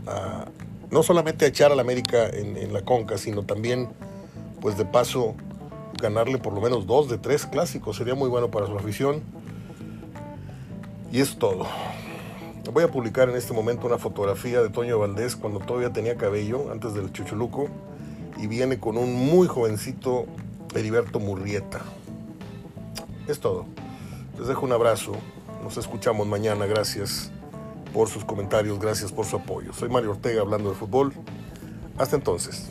a 0.06 0.46
no 0.90 1.02
solamente 1.04 1.44
a 1.44 1.48
echar 1.48 1.70
al 1.70 1.78
América 1.78 2.28
en, 2.28 2.56
en 2.56 2.72
la 2.72 2.82
conca, 2.82 3.16
sino 3.16 3.44
también 3.44 3.88
pues 4.60 4.76
de 4.76 4.84
paso 4.84 5.34
ganarle 6.00 6.38
por 6.38 6.52
lo 6.52 6.60
menos 6.60 6.86
dos 6.86 7.08
de 7.08 7.18
tres 7.18 7.46
clásicos. 7.46 7.96
Sería 7.96 8.14
muy 8.14 8.28
bueno 8.28 8.50
para 8.50 8.66
su 8.66 8.76
afición. 8.76 9.22
Y 11.12 11.20
es 11.20 11.38
todo. 11.38 11.66
Voy 12.72 12.84
a 12.84 12.88
publicar 12.88 13.28
en 13.28 13.36
este 13.36 13.52
momento 13.52 13.86
una 13.86 13.98
fotografía 13.98 14.62
de 14.62 14.68
Toño 14.68 14.98
Valdés 14.98 15.34
cuando 15.34 15.58
todavía 15.58 15.92
tenía 15.92 16.16
cabello, 16.16 16.70
antes 16.70 16.94
del 16.94 17.12
chuchuluco, 17.12 17.68
y 18.38 18.46
viene 18.46 18.78
con 18.78 18.96
un 18.96 19.14
muy 19.14 19.48
jovencito 19.48 20.26
Heriberto 20.74 21.18
Murrieta. 21.18 21.80
Es 23.26 23.40
todo. 23.40 23.66
Les 24.38 24.46
dejo 24.46 24.66
un 24.66 24.72
abrazo. 24.72 25.12
Nos 25.64 25.76
escuchamos 25.78 26.26
mañana. 26.26 26.66
Gracias 26.66 27.32
por 27.92 28.08
sus 28.08 28.24
comentarios, 28.24 28.78
gracias 28.78 29.10
por 29.12 29.26
su 29.26 29.36
apoyo. 29.36 29.72
Soy 29.72 29.88
Mario 29.88 30.12
Ortega 30.12 30.42
hablando 30.42 30.70
de 30.70 30.76
fútbol. 30.76 31.12
Hasta 31.98 32.16
entonces. 32.16 32.68